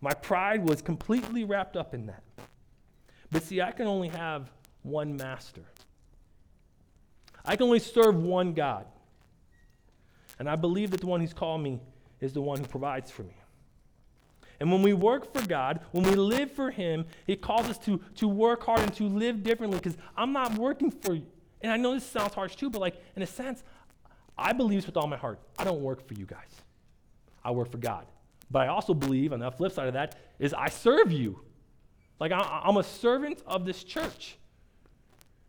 My 0.00 0.14
pride 0.14 0.62
was 0.62 0.82
completely 0.82 1.42
wrapped 1.42 1.76
up 1.76 1.94
in 1.94 2.06
that. 2.06 2.22
But 3.32 3.42
see, 3.42 3.60
I 3.60 3.72
can 3.72 3.88
only 3.88 4.08
have 4.08 4.52
one 4.82 5.16
master. 5.16 5.62
I 7.44 7.56
can 7.56 7.64
only 7.64 7.78
serve 7.78 8.16
one 8.16 8.52
God. 8.52 8.86
And 10.38 10.48
I 10.48 10.56
believe 10.56 10.90
that 10.90 11.00
the 11.00 11.06
one 11.06 11.20
who's 11.20 11.32
called 11.32 11.60
me 11.60 11.80
is 12.20 12.32
the 12.32 12.40
one 12.40 12.58
who 12.58 12.66
provides 12.66 13.10
for 13.10 13.22
me. 13.22 13.36
And 14.60 14.70
when 14.70 14.82
we 14.82 14.92
work 14.92 15.32
for 15.32 15.44
God, 15.46 15.80
when 15.90 16.04
we 16.04 16.14
live 16.14 16.52
for 16.52 16.70
Him, 16.70 17.04
He 17.26 17.36
calls 17.36 17.68
us 17.68 17.78
to, 17.78 18.00
to 18.16 18.28
work 18.28 18.64
hard 18.64 18.80
and 18.80 18.94
to 18.94 19.04
live 19.04 19.42
differently 19.42 19.78
because 19.78 19.98
I'm 20.16 20.32
not 20.32 20.56
working 20.56 20.90
for 20.90 21.14
you. 21.14 21.26
And 21.62 21.72
I 21.72 21.76
know 21.76 21.94
this 21.94 22.06
sounds 22.06 22.34
harsh 22.34 22.56
too, 22.56 22.70
but 22.70 22.80
like 22.80 23.00
in 23.16 23.22
a 23.22 23.26
sense, 23.26 23.64
I 24.38 24.52
believe 24.52 24.78
this 24.78 24.86
with 24.86 24.96
all 24.96 25.06
my 25.06 25.16
heart. 25.16 25.40
I 25.58 25.64
don't 25.64 25.80
work 25.80 26.06
for 26.06 26.14
you 26.14 26.26
guys. 26.26 26.62
I 27.44 27.50
work 27.50 27.70
for 27.70 27.78
God. 27.78 28.06
But 28.50 28.62
I 28.62 28.66
also 28.68 28.94
believe, 28.94 29.32
on 29.32 29.40
the 29.40 29.50
flip 29.50 29.72
side 29.72 29.88
of 29.88 29.94
that, 29.94 30.16
is 30.38 30.54
I 30.54 30.68
serve 30.68 31.10
you. 31.10 31.40
Like 32.20 32.32
I, 32.32 32.62
I'm 32.64 32.76
a 32.76 32.84
servant 32.84 33.42
of 33.46 33.64
this 33.64 33.82
church. 33.82 34.36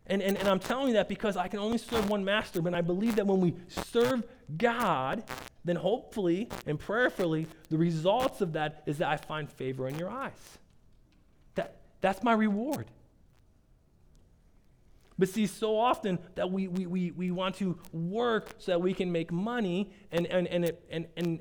And, 0.06 0.20
and, 0.20 0.36
and 0.36 0.48
I'm 0.48 0.58
telling 0.58 0.88
you 0.88 0.94
that 0.94 1.08
because 1.08 1.36
I 1.36 1.48
can 1.48 1.58
only 1.58 1.78
serve 1.78 2.10
one 2.10 2.24
master, 2.24 2.60
but 2.60 2.74
I 2.74 2.82
believe 2.82 3.16
that 3.16 3.26
when 3.26 3.40
we 3.40 3.54
serve 3.68 4.22
God, 4.56 5.24
then 5.64 5.76
hopefully 5.76 6.48
and 6.66 6.78
prayerfully, 6.78 7.46
the 7.70 7.78
results 7.78 8.42
of 8.42 8.52
that 8.52 8.82
is 8.84 8.98
that 8.98 9.08
I 9.08 9.16
find 9.16 9.50
favor 9.50 9.88
in 9.88 9.98
your 9.98 10.10
eyes. 10.10 10.58
That, 11.54 11.76
that's 12.02 12.22
my 12.22 12.34
reward. 12.34 12.86
But 15.18 15.28
see, 15.28 15.46
so 15.46 15.78
often 15.78 16.18
that 16.34 16.50
we, 16.50 16.68
we, 16.68 16.86
we, 16.86 17.10
we 17.12 17.30
want 17.30 17.54
to 17.56 17.78
work 17.92 18.50
so 18.58 18.72
that 18.72 18.80
we 18.80 18.92
can 18.92 19.12
make 19.12 19.30
money, 19.32 19.90
and, 20.10 20.26
and, 20.26 20.46
and, 20.48 20.64
it, 20.64 20.84
and, 20.90 21.06
and, 21.16 21.40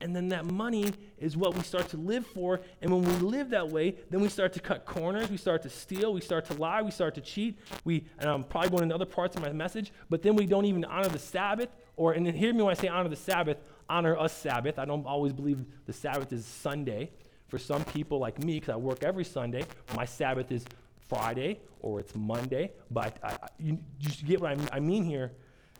and 0.00 0.14
then 0.14 0.28
that 0.28 0.44
money 0.44 0.92
is 1.18 1.36
what 1.36 1.54
we 1.54 1.62
start 1.62 1.88
to 1.88 1.96
live 1.96 2.26
for. 2.26 2.60
And 2.82 2.90
when 2.90 3.02
we 3.02 3.12
live 3.26 3.50
that 3.50 3.68
way, 3.68 3.96
then 4.10 4.20
we 4.20 4.28
start 4.28 4.52
to 4.54 4.60
cut 4.60 4.84
corners, 4.84 5.30
we 5.30 5.36
start 5.36 5.62
to 5.62 5.70
steal, 5.70 6.12
we 6.12 6.20
start 6.20 6.44
to 6.46 6.54
lie, 6.54 6.82
we 6.82 6.90
start 6.90 7.14
to 7.16 7.20
cheat. 7.20 7.58
We, 7.84 8.04
and 8.18 8.28
I'm 8.28 8.44
probably 8.44 8.70
going 8.70 8.82
into 8.84 8.94
other 8.94 9.06
parts 9.06 9.36
of 9.36 9.42
my 9.42 9.52
message, 9.52 9.92
but 10.08 10.22
then 10.22 10.36
we 10.36 10.46
don't 10.46 10.64
even 10.64 10.84
honor 10.84 11.08
the 11.08 11.18
Sabbath. 11.18 11.68
Or, 11.96 12.12
and 12.12 12.26
hear 12.28 12.54
me 12.54 12.62
when 12.62 12.76
I 12.76 12.80
say 12.80 12.86
honor 12.88 13.08
the 13.08 13.16
Sabbath, 13.16 13.58
honor 13.88 14.16
a 14.18 14.28
Sabbath. 14.28 14.78
I 14.78 14.84
don't 14.84 15.04
always 15.04 15.32
believe 15.32 15.64
the 15.86 15.92
Sabbath 15.92 16.32
is 16.32 16.46
Sunday. 16.46 17.10
For 17.48 17.58
some 17.58 17.82
people 17.82 18.18
like 18.18 18.42
me, 18.44 18.60
because 18.60 18.74
I 18.74 18.76
work 18.76 19.02
every 19.02 19.24
Sunday, 19.24 19.64
my 19.96 20.04
Sabbath 20.04 20.52
is 20.52 20.66
Friday 21.08 21.60
or 21.80 21.98
it's 21.98 22.14
Monday. 22.14 22.72
But 22.90 23.16
I, 23.24 23.36
you, 23.58 23.78
get 24.26 24.40
what 24.40 24.52
I, 24.52 24.76
I 24.76 24.80
mean 24.80 25.02
here. 25.02 25.32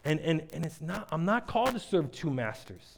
And, 0.04 0.18
and, 0.20 0.46
and 0.52 0.64
it's 0.64 0.80
not, 0.80 1.08
I'm 1.12 1.24
not 1.24 1.46
called 1.46 1.74
to 1.74 1.80
serve 1.80 2.10
two 2.10 2.30
masters. 2.30 2.97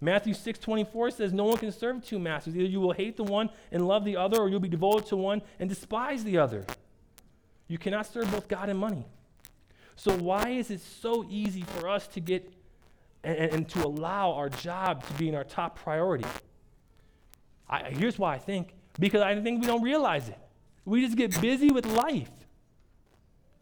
Matthew 0.00 0.34
6 0.34 0.58
24 0.58 1.10
says, 1.10 1.32
No 1.32 1.44
one 1.44 1.56
can 1.56 1.72
serve 1.72 2.04
two 2.04 2.18
masters. 2.18 2.56
Either 2.56 2.68
you 2.68 2.80
will 2.80 2.92
hate 2.92 3.16
the 3.16 3.24
one 3.24 3.50
and 3.72 3.86
love 3.86 4.04
the 4.04 4.16
other, 4.16 4.38
or 4.38 4.48
you'll 4.48 4.60
be 4.60 4.68
devoted 4.68 5.06
to 5.08 5.16
one 5.16 5.42
and 5.58 5.68
despise 5.68 6.24
the 6.24 6.38
other. 6.38 6.64
You 7.68 7.78
cannot 7.78 8.06
serve 8.06 8.30
both 8.30 8.48
God 8.48 8.68
and 8.68 8.78
money. 8.78 9.06
So, 9.96 10.16
why 10.16 10.50
is 10.50 10.70
it 10.70 10.80
so 10.80 11.26
easy 11.28 11.62
for 11.62 11.88
us 11.88 12.06
to 12.08 12.20
get 12.20 12.52
and, 13.24 13.36
and 13.36 13.68
to 13.70 13.84
allow 13.84 14.32
our 14.32 14.48
job 14.48 15.04
to 15.06 15.12
be 15.14 15.28
in 15.28 15.34
our 15.34 15.44
top 15.44 15.78
priority? 15.78 16.26
I, 17.68 17.90
here's 17.90 18.18
why 18.18 18.34
I 18.34 18.38
think 18.38 18.74
because 18.98 19.22
I 19.22 19.40
think 19.40 19.60
we 19.60 19.66
don't 19.66 19.82
realize 19.82 20.28
it. 20.28 20.38
We 20.84 21.04
just 21.04 21.16
get 21.16 21.40
busy 21.40 21.70
with 21.70 21.86
life. 21.86 22.30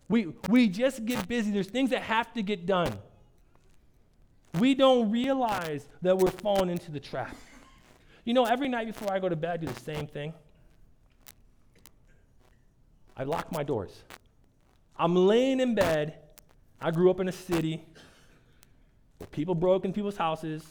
We, 0.09 0.35
we 0.49 0.69
just 0.69 1.07
get 1.07 1.27
busy. 1.27 1.51
There's 1.51 1.69
things 1.69 1.91
that 1.91 2.03
have 2.03 2.33
to 2.35 2.43
get 2.43 2.67
done. 2.67 2.93
We 4.59 4.75
don't 4.75 5.11
realize 5.11 5.87
that 6.03 6.17
we're 6.17 6.31
falling 6.31 6.71
into 6.71 6.91
the 6.91 7.01
trap. 7.01 7.35
You 8.25 8.35
know, 8.35 8.45
every 8.45 8.69
night 8.69 8.87
before 8.87 9.13
I 9.13 9.19
go 9.19 9.29
to 9.29 9.37
bed, 9.37 9.51
I 9.51 9.57
do 9.59 9.67
the 9.67 9.81
same 9.81 10.07
thing. 10.07 10.33
I 13.17 13.25
lock 13.25 13.53
my 13.53 13.63
doors. 13.63 14.03
I'm 14.97 15.15
laying 15.15 15.61
in 15.61 15.75
bed. 15.75 16.15
I 16.81 16.91
grew 16.91 17.11
up 17.11 17.21
in 17.21 17.29
a 17.29 17.33
city 17.33 17.85
where 19.19 19.27
people 19.29 19.55
broke 19.55 19.85
in 19.85 19.93
people's 19.93 20.17
houses. 20.17 20.65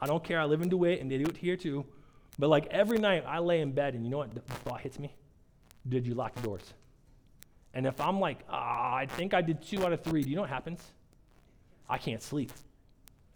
I 0.00 0.06
don't 0.06 0.22
care. 0.22 0.40
I 0.40 0.44
live 0.44 0.62
in 0.62 0.68
DeWitt, 0.68 1.00
and 1.00 1.10
they 1.10 1.18
do 1.18 1.24
it 1.24 1.36
here 1.36 1.56
too. 1.56 1.84
But 2.38 2.48
like 2.48 2.66
every 2.66 2.98
night, 2.98 3.24
I 3.26 3.38
lay 3.38 3.60
in 3.60 3.72
bed, 3.72 3.94
and 3.94 4.04
you 4.04 4.10
know 4.10 4.18
what? 4.18 4.34
The 4.34 4.40
thought 4.40 4.80
hits 4.80 4.98
me. 4.98 5.14
Did 5.88 6.06
you 6.06 6.14
lock 6.14 6.34
the 6.34 6.42
doors? 6.42 6.74
And 7.74 7.86
if 7.86 8.00
I'm 8.00 8.20
like, 8.20 8.38
ah, 8.48 8.94
I 8.94 9.06
think 9.06 9.34
I 9.34 9.40
did 9.40 9.62
two 9.62 9.84
out 9.84 9.92
of 9.92 10.02
three, 10.02 10.22
do 10.22 10.30
you 10.30 10.36
know 10.36 10.42
what 10.42 10.50
happens? 10.50 10.80
I 11.88 11.98
can't 11.98 12.22
sleep. 12.22 12.52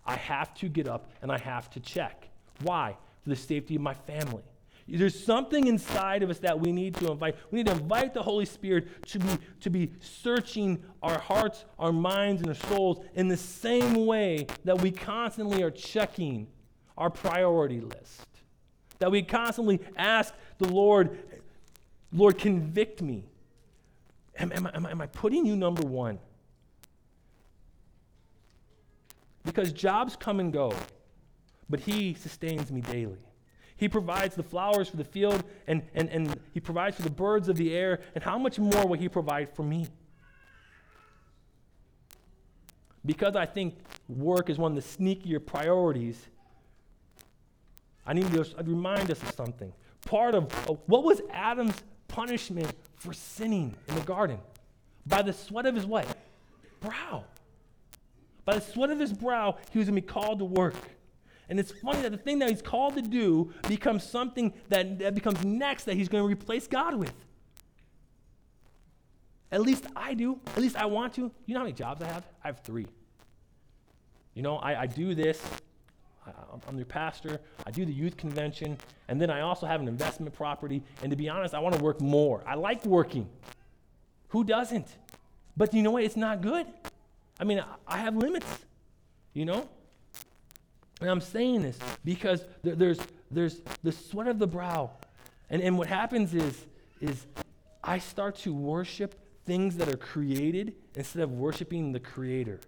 I 0.08 0.16
have 0.16 0.54
to 0.54 0.68
get 0.68 0.88
up 0.88 1.10
and 1.20 1.30
I 1.30 1.38
have 1.38 1.68
to 1.70 1.80
check. 1.80 2.28
Why? 2.62 2.96
For 3.22 3.28
the 3.28 3.36
safety 3.36 3.76
of 3.76 3.82
my 3.82 3.92
family. 3.94 4.42
There's 4.88 5.22
something 5.22 5.66
inside 5.66 6.22
of 6.22 6.30
us 6.30 6.38
that 6.38 6.58
we 6.58 6.72
need 6.72 6.94
to 6.94 7.12
invite. 7.12 7.36
We 7.50 7.58
need 7.58 7.66
to 7.66 7.72
invite 7.72 8.14
the 8.14 8.22
Holy 8.22 8.46
Spirit 8.46 9.04
to 9.08 9.18
be, 9.18 9.38
to 9.60 9.68
be 9.68 9.92
searching 10.00 10.82
our 11.02 11.18
hearts, 11.18 11.66
our 11.78 11.92
minds, 11.92 12.40
and 12.40 12.48
our 12.48 12.54
souls 12.54 13.04
in 13.14 13.28
the 13.28 13.36
same 13.36 14.06
way 14.06 14.46
that 14.64 14.80
we 14.80 14.90
constantly 14.90 15.62
are 15.62 15.70
checking 15.70 16.46
our 16.96 17.10
priority 17.10 17.82
list. 17.82 18.26
That 18.98 19.10
we 19.10 19.22
constantly 19.22 19.78
ask 19.96 20.32
the 20.56 20.68
Lord, 20.68 21.18
Lord, 22.10 22.38
convict 22.38 23.02
me. 23.02 23.26
Am, 24.38 24.52
am, 24.52 24.66
I, 24.68 24.70
am, 24.74 24.86
I, 24.86 24.90
am 24.90 25.00
I 25.02 25.06
putting 25.06 25.44
you 25.44 25.54
number 25.54 25.86
one? 25.86 26.18
Because 29.48 29.72
jobs 29.72 30.14
come 30.14 30.40
and 30.40 30.52
go, 30.52 30.74
but 31.70 31.80
He 31.80 32.12
sustains 32.12 32.70
me 32.70 32.82
daily. 32.82 33.16
He 33.78 33.88
provides 33.88 34.34
the 34.34 34.42
flowers 34.42 34.90
for 34.90 34.98
the 34.98 35.04
field, 35.04 35.42
and, 35.66 35.80
and, 35.94 36.10
and 36.10 36.38
He 36.52 36.60
provides 36.60 36.96
for 36.96 37.02
the 37.02 37.10
birds 37.10 37.48
of 37.48 37.56
the 37.56 37.74
air, 37.74 38.02
and 38.14 38.22
how 38.22 38.38
much 38.38 38.58
more 38.58 38.86
will 38.86 38.98
He 38.98 39.08
provide 39.08 39.48
for 39.56 39.62
me? 39.62 39.86
Because 43.06 43.36
I 43.36 43.46
think 43.46 43.78
work 44.06 44.50
is 44.50 44.58
one 44.58 44.76
of 44.76 44.76
the 44.76 44.82
sneakier 44.82 45.44
priorities, 45.44 46.26
I 48.06 48.12
need 48.12 48.30
to 48.32 48.44
remind 48.64 49.10
us 49.10 49.22
of 49.22 49.30
something. 49.30 49.72
Part 50.04 50.34
of 50.34 50.52
what 50.86 51.04
was 51.04 51.22
Adam's 51.32 51.82
punishment 52.06 52.70
for 52.96 53.14
sinning 53.14 53.74
in 53.88 53.94
the 53.94 54.02
garden? 54.02 54.40
By 55.06 55.22
the 55.22 55.32
sweat 55.32 55.64
of 55.64 55.74
his 55.74 55.86
what? 55.86 56.06
Brow. 56.80 57.24
By 58.48 58.54
the 58.54 58.62
sweat 58.62 58.88
of 58.88 58.98
his 58.98 59.12
brow, 59.12 59.58
he 59.72 59.78
was 59.78 59.88
going 59.88 59.96
to 59.96 60.00
be 60.00 60.06
called 60.06 60.38
to 60.38 60.46
work. 60.46 60.74
And 61.50 61.60
it's 61.60 61.70
funny 61.70 62.00
that 62.00 62.12
the 62.12 62.16
thing 62.16 62.38
that 62.38 62.48
he's 62.48 62.62
called 62.62 62.94
to 62.94 63.02
do 63.02 63.52
becomes 63.68 64.02
something 64.02 64.54
that, 64.70 65.00
that 65.00 65.14
becomes 65.14 65.44
next 65.44 65.84
that 65.84 65.96
he's 65.96 66.08
going 66.08 66.24
to 66.24 66.26
replace 66.26 66.66
God 66.66 66.94
with. 66.94 67.12
At 69.52 69.60
least 69.60 69.84
I 69.94 70.14
do. 70.14 70.40
At 70.46 70.62
least 70.62 70.76
I 70.76 70.86
want 70.86 71.12
to. 71.16 71.30
You 71.44 71.52
know 71.52 71.60
how 71.60 71.64
many 71.64 71.74
jobs 71.74 72.00
I 72.00 72.06
have? 72.06 72.24
I 72.42 72.46
have 72.46 72.60
three. 72.60 72.86
You 74.32 74.40
know, 74.40 74.56
I, 74.56 74.80
I 74.80 74.86
do 74.86 75.14
this. 75.14 75.42
I, 76.26 76.30
I'm 76.66 76.76
your 76.78 76.86
pastor. 76.86 77.42
I 77.66 77.70
do 77.70 77.84
the 77.84 77.92
youth 77.92 78.16
convention. 78.16 78.78
And 79.08 79.20
then 79.20 79.28
I 79.28 79.42
also 79.42 79.66
have 79.66 79.82
an 79.82 79.88
investment 79.88 80.34
property. 80.34 80.82
And 81.02 81.10
to 81.10 81.16
be 81.18 81.28
honest, 81.28 81.52
I 81.52 81.58
want 81.58 81.74
to 81.74 81.82
work 81.82 82.00
more. 82.00 82.42
I 82.46 82.54
like 82.54 82.86
working. 82.86 83.28
Who 84.28 84.42
doesn't? 84.42 84.88
But 85.54 85.74
you 85.74 85.82
know 85.82 85.90
what? 85.90 86.04
It's 86.04 86.16
not 86.16 86.40
good. 86.40 86.66
I 87.38 87.44
mean, 87.44 87.62
I 87.86 87.98
have 87.98 88.16
limits, 88.16 88.46
you 89.32 89.44
know? 89.44 89.68
And 91.00 91.08
I'm 91.08 91.20
saying 91.20 91.62
this 91.62 91.78
because 92.04 92.44
there's, 92.62 92.98
there's 93.30 93.60
the 93.82 93.92
sweat 93.92 94.26
of 94.26 94.38
the 94.38 94.46
brow. 94.46 94.90
And, 95.50 95.62
and 95.62 95.78
what 95.78 95.86
happens 95.86 96.34
is, 96.34 96.66
is 97.00 97.26
I 97.82 97.98
start 97.98 98.36
to 98.38 98.52
worship 98.52 99.14
things 99.44 99.76
that 99.76 99.88
are 99.88 99.96
created 99.96 100.74
instead 100.94 101.22
of 101.22 101.32
worshiping 101.32 101.92
the 101.92 102.00
Creator. 102.00 102.60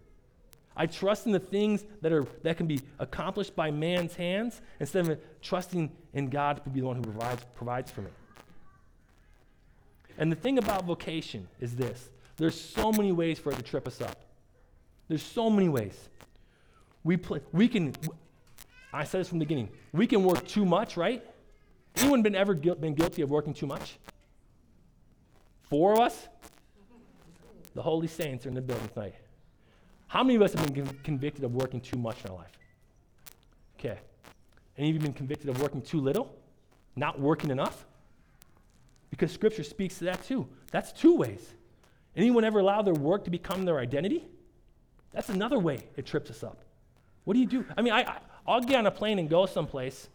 I 0.76 0.86
trust 0.86 1.26
in 1.26 1.32
the 1.32 1.40
things 1.40 1.84
that, 2.00 2.12
are, 2.12 2.24
that 2.42 2.56
can 2.56 2.66
be 2.66 2.80
accomplished 2.98 3.54
by 3.54 3.70
man's 3.70 4.14
hands 4.14 4.62
instead 4.78 5.08
of 5.08 5.18
trusting 5.42 5.90
in 6.14 6.30
God 6.30 6.62
to 6.64 6.70
be 6.70 6.80
the 6.80 6.86
one 6.86 6.96
who 6.96 7.02
provides, 7.02 7.44
provides 7.54 7.90
for 7.90 8.02
me. 8.02 8.10
And 10.16 10.30
the 10.30 10.36
thing 10.36 10.58
about 10.58 10.84
vocation 10.84 11.48
is 11.60 11.74
this 11.74 12.10
there's 12.36 12.58
so 12.58 12.92
many 12.92 13.12
ways 13.12 13.38
for 13.38 13.52
it 13.52 13.56
to 13.56 13.62
trip 13.62 13.86
us 13.86 14.00
up. 14.00 14.16
There's 15.10 15.24
so 15.24 15.50
many 15.50 15.68
ways. 15.68 16.08
We, 17.02 17.16
play, 17.16 17.40
we 17.50 17.66
can, 17.66 17.92
I 18.92 19.02
said 19.02 19.22
this 19.22 19.28
from 19.28 19.40
the 19.40 19.44
beginning, 19.44 19.68
we 19.92 20.06
can 20.06 20.22
work 20.22 20.46
too 20.46 20.64
much, 20.64 20.96
right? 20.96 21.20
Anyone 21.96 22.22
been 22.22 22.36
ever 22.36 22.54
gu- 22.54 22.76
been 22.76 22.94
guilty 22.94 23.22
of 23.22 23.28
working 23.28 23.52
too 23.52 23.66
much? 23.66 23.98
Four 25.68 25.94
of 25.94 25.98
us? 25.98 26.28
The 27.74 27.82
holy 27.82 28.06
saints 28.06 28.46
are 28.46 28.50
in 28.50 28.54
the 28.54 28.60
building 28.60 28.88
tonight. 28.94 29.16
How 30.06 30.22
many 30.22 30.36
of 30.36 30.42
us 30.42 30.54
have 30.54 30.72
been 30.72 30.86
convicted 31.02 31.42
of 31.42 31.56
working 31.56 31.80
too 31.80 31.98
much 31.98 32.24
in 32.24 32.30
our 32.30 32.36
life? 32.36 32.56
Okay. 33.80 33.98
Any 34.78 34.90
of 34.90 34.94
you 34.94 35.00
been 35.00 35.12
convicted 35.12 35.48
of 35.48 35.60
working 35.60 35.82
too 35.82 36.00
little? 36.00 36.32
Not 36.94 37.18
working 37.18 37.50
enough? 37.50 37.84
Because 39.10 39.32
Scripture 39.32 39.64
speaks 39.64 39.98
to 39.98 40.04
that 40.04 40.22
too. 40.22 40.46
That's 40.70 40.92
two 40.92 41.16
ways. 41.16 41.52
Anyone 42.14 42.44
ever 42.44 42.60
allow 42.60 42.82
their 42.82 42.94
work 42.94 43.24
to 43.24 43.30
become 43.30 43.64
their 43.64 43.80
identity? 43.80 44.28
That's 45.12 45.28
another 45.28 45.58
way 45.58 45.82
it 45.96 46.06
trips 46.06 46.30
us 46.30 46.42
up. 46.42 46.58
What 47.24 47.34
do 47.34 47.40
you 47.40 47.46
do? 47.46 47.64
I 47.76 47.82
mean, 47.82 47.92
I, 47.92 48.18
I, 48.46 48.54
will 48.54 48.62
get 48.62 48.76
on 48.76 48.86
a 48.86 48.90
plane 48.90 49.18
and 49.18 49.28
go 49.28 49.46
someplace. 49.46 50.08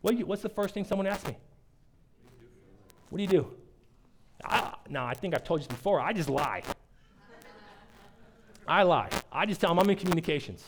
What 0.00 0.16
you, 0.16 0.26
what's 0.26 0.42
the 0.42 0.48
first 0.48 0.74
thing 0.74 0.84
someone 0.84 1.06
asks 1.06 1.26
me? 1.26 1.36
What 3.10 3.16
do 3.16 3.22
you 3.22 3.28
do? 3.28 3.50
I, 4.44 4.74
no, 4.88 5.04
I 5.04 5.14
think 5.14 5.34
I've 5.34 5.44
told 5.44 5.62
you 5.62 5.68
before. 5.68 6.00
I 6.00 6.12
just 6.12 6.28
lie. 6.28 6.62
I 8.66 8.82
lie. 8.82 9.08
I 9.32 9.46
just 9.46 9.60
tell 9.60 9.70
them 9.70 9.78
I'm 9.78 9.90
in 9.90 9.96
communications. 9.96 10.64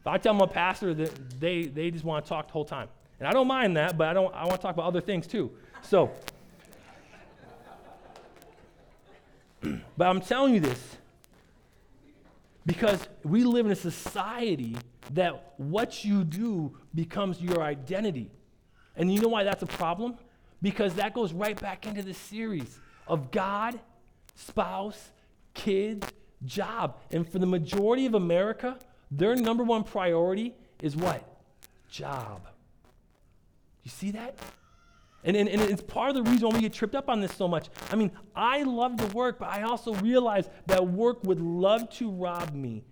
If 0.00 0.06
I 0.06 0.18
tell 0.18 0.34
them 0.34 0.42
I'm 0.42 0.48
a 0.48 0.52
pastor, 0.52 0.92
that 0.94 1.40
they, 1.40 1.64
they 1.64 1.90
just 1.90 2.04
want 2.04 2.24
to 2.24 2.28
talk 2.28 2.48
the 2.48 2.52
whole 2.52 2.66
time. 2.66 2.88
And 3.18 3.26
I 3.26 3.32
don't 3.32 3.48
mind 3.48 3.76
that, 3.76 3.96
but 3.96 4.08
I, 4.08 4.12
don't, 4.12 4.34
I 4.34 4.44
want 4.44 4.56
to 4.56 4.62
talk 4.62 4.74
about 4.74 4.84
other 4.86 5.00
things 5.00 5.26
too. 5.26 5.50
So, 5.82 6.10
but 9.96 10.06
I'm 10.06 10.20
telling 10.20 10.54
you 10.54 10.60
this 10.60 10.93
because 12.66 13.06
we 13.22 13.44
live 13.44 13.66
in 13.66 13.72
a 13.72 13.76
society 13.76 14.76
that 15.12 15.54
what 15.58 16.04
you 16.04 16.24
do 16.24 16.76
becomes 16.94 17.40
your 17.40 17.62
identity. 17.62 18.30
And 18.96 19.12
you 19.12 19.20
know 19.20 19.28
why 19.28 19.44
that's 19.44 19.62
a 19.62 19.66
problem? 19.66 20.16
Because 20.62 20.94
that 20.94 21.14
goes 21.14 21.32
right 21.32 21.60
back 21.60 21.86
into 21.86 22.02
the 22.02 22.14
series 22.14 22.78
of 23.06 23.30
God, 23.30 23.78
spouse, 24.34 25.10
kids, 25.52 26.06
job. 26.44 26.96
And 27.10 27.28
for 27.28 27.38
the 27.38 27.46
majority 27.46 28.06
of 28.06 28.14
America, 28.14 28.78
their 29.10 29.36
number 29.36 29.62
one 29.62 29.84
priority 29.84 30.54
is 30.80 30.96
what? 30.96 31.22
Job. 31.90 32.48
You 33.82 33.90
see 33.90 34.10
that? 34.12 34.38
And, 35.24 35.36
and, 35.36 35.48
and 35.48 35.62
it's 35.62 35.82
part 35.82 36.10
of 36.10 36.16
the 36.16 36.30
reason 36.30 36.48
why 36.48 36.54
we 36.56 36.60
get 36.60 36.74
tripped 36.74 36.94
up 36.94 37.08
on 37.08 37.20
this 37.20 37.34
so 37.34 37.48
much. 37.48 37.68
I 37.90 37.96
mean, 37.96 38.10
I 38.36 38.62
love 38.62 38.96
to 38.98 39.06
work, 39.16 39.38
but 39.38 39.48
I 39.48 39.62
also 39.62 39.94
realize 39.94 40.48
that 40.66 40.86
work 40.86 41.24
would 41.24 41.40
love 41.40 41.88
to 41.96 42.10
rob 42.10 42.52
me 42.52 42.84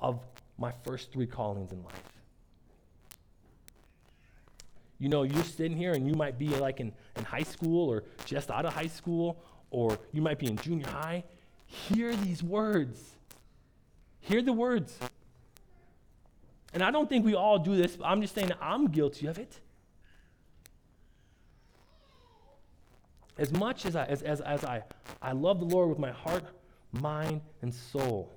of 0.00 0.20
my 0.58 0.72
first 0.84 1.10
three 1.10 1.26
callings 1.26 1.72
in 1.72 1.82
life. 1.82 1.94
You 4.98 5.08
know, 5.08 5.22
you're 5.22 5.44
sitting 5.44 5.76
here 5.76 5.92
and 5.92 6.06
you 6.06 6.14
might 6.14 6.38
be 6.38 6.48
like 6.48 6.80
in, 6.80 6.92
in 7.16 7.24
high 7.24 7.44
school 7.44 7.88
or 7.88 8.04
just 8.26 8.50
out 8.50 8.66
of 8.66 8.74
high 8.74 8.88
school, 8.88 9.42
or 9.70 9.98
you 10.12 10.20
might 10.20 10.38
be 10.38 10.48
in 10.48 10.56
junior 10.56 10.88
high. 10.88 11.24
Hear 11.64 12.14
these 12.16 12.42
words. 12.42 13.00
Hear 14.20 14.42
the 14.42 14.52
words. 14.52 14.98
And 16.74 16.82
I 16.82 16.90
don't 16.90 17.08
think 17.08 17.24
we 17.24 17.34
all 17.34 17.58
do 17.58 17.76
this, 17.76 17.96
but 17.96 18.04
I'm 18.04 18.20
just 18.20 18.34
saying 18.34 18.52
I'm 18.60 18.88
guilty 18.88 19.26
of 19.26 19.38
it. 19.38 19.60
As 23.38 23.52
much 23.52 23.86
as 23.86 23.96
I, 23.96 24.04
as, 24.04 24.22
as, 24.22 24.40
as 24.40 24.64
I, 24.64 24.82
I 25.22 25.32
love 25.32 25.60
the 25.60 25.66
Lord 25.66 25.88
with 25.88 25.98
my 25.98 26.10
heart, 26.10 26.44
mind, 26.92 27.40
and 27.62 27.72
soul, 27.72 28.32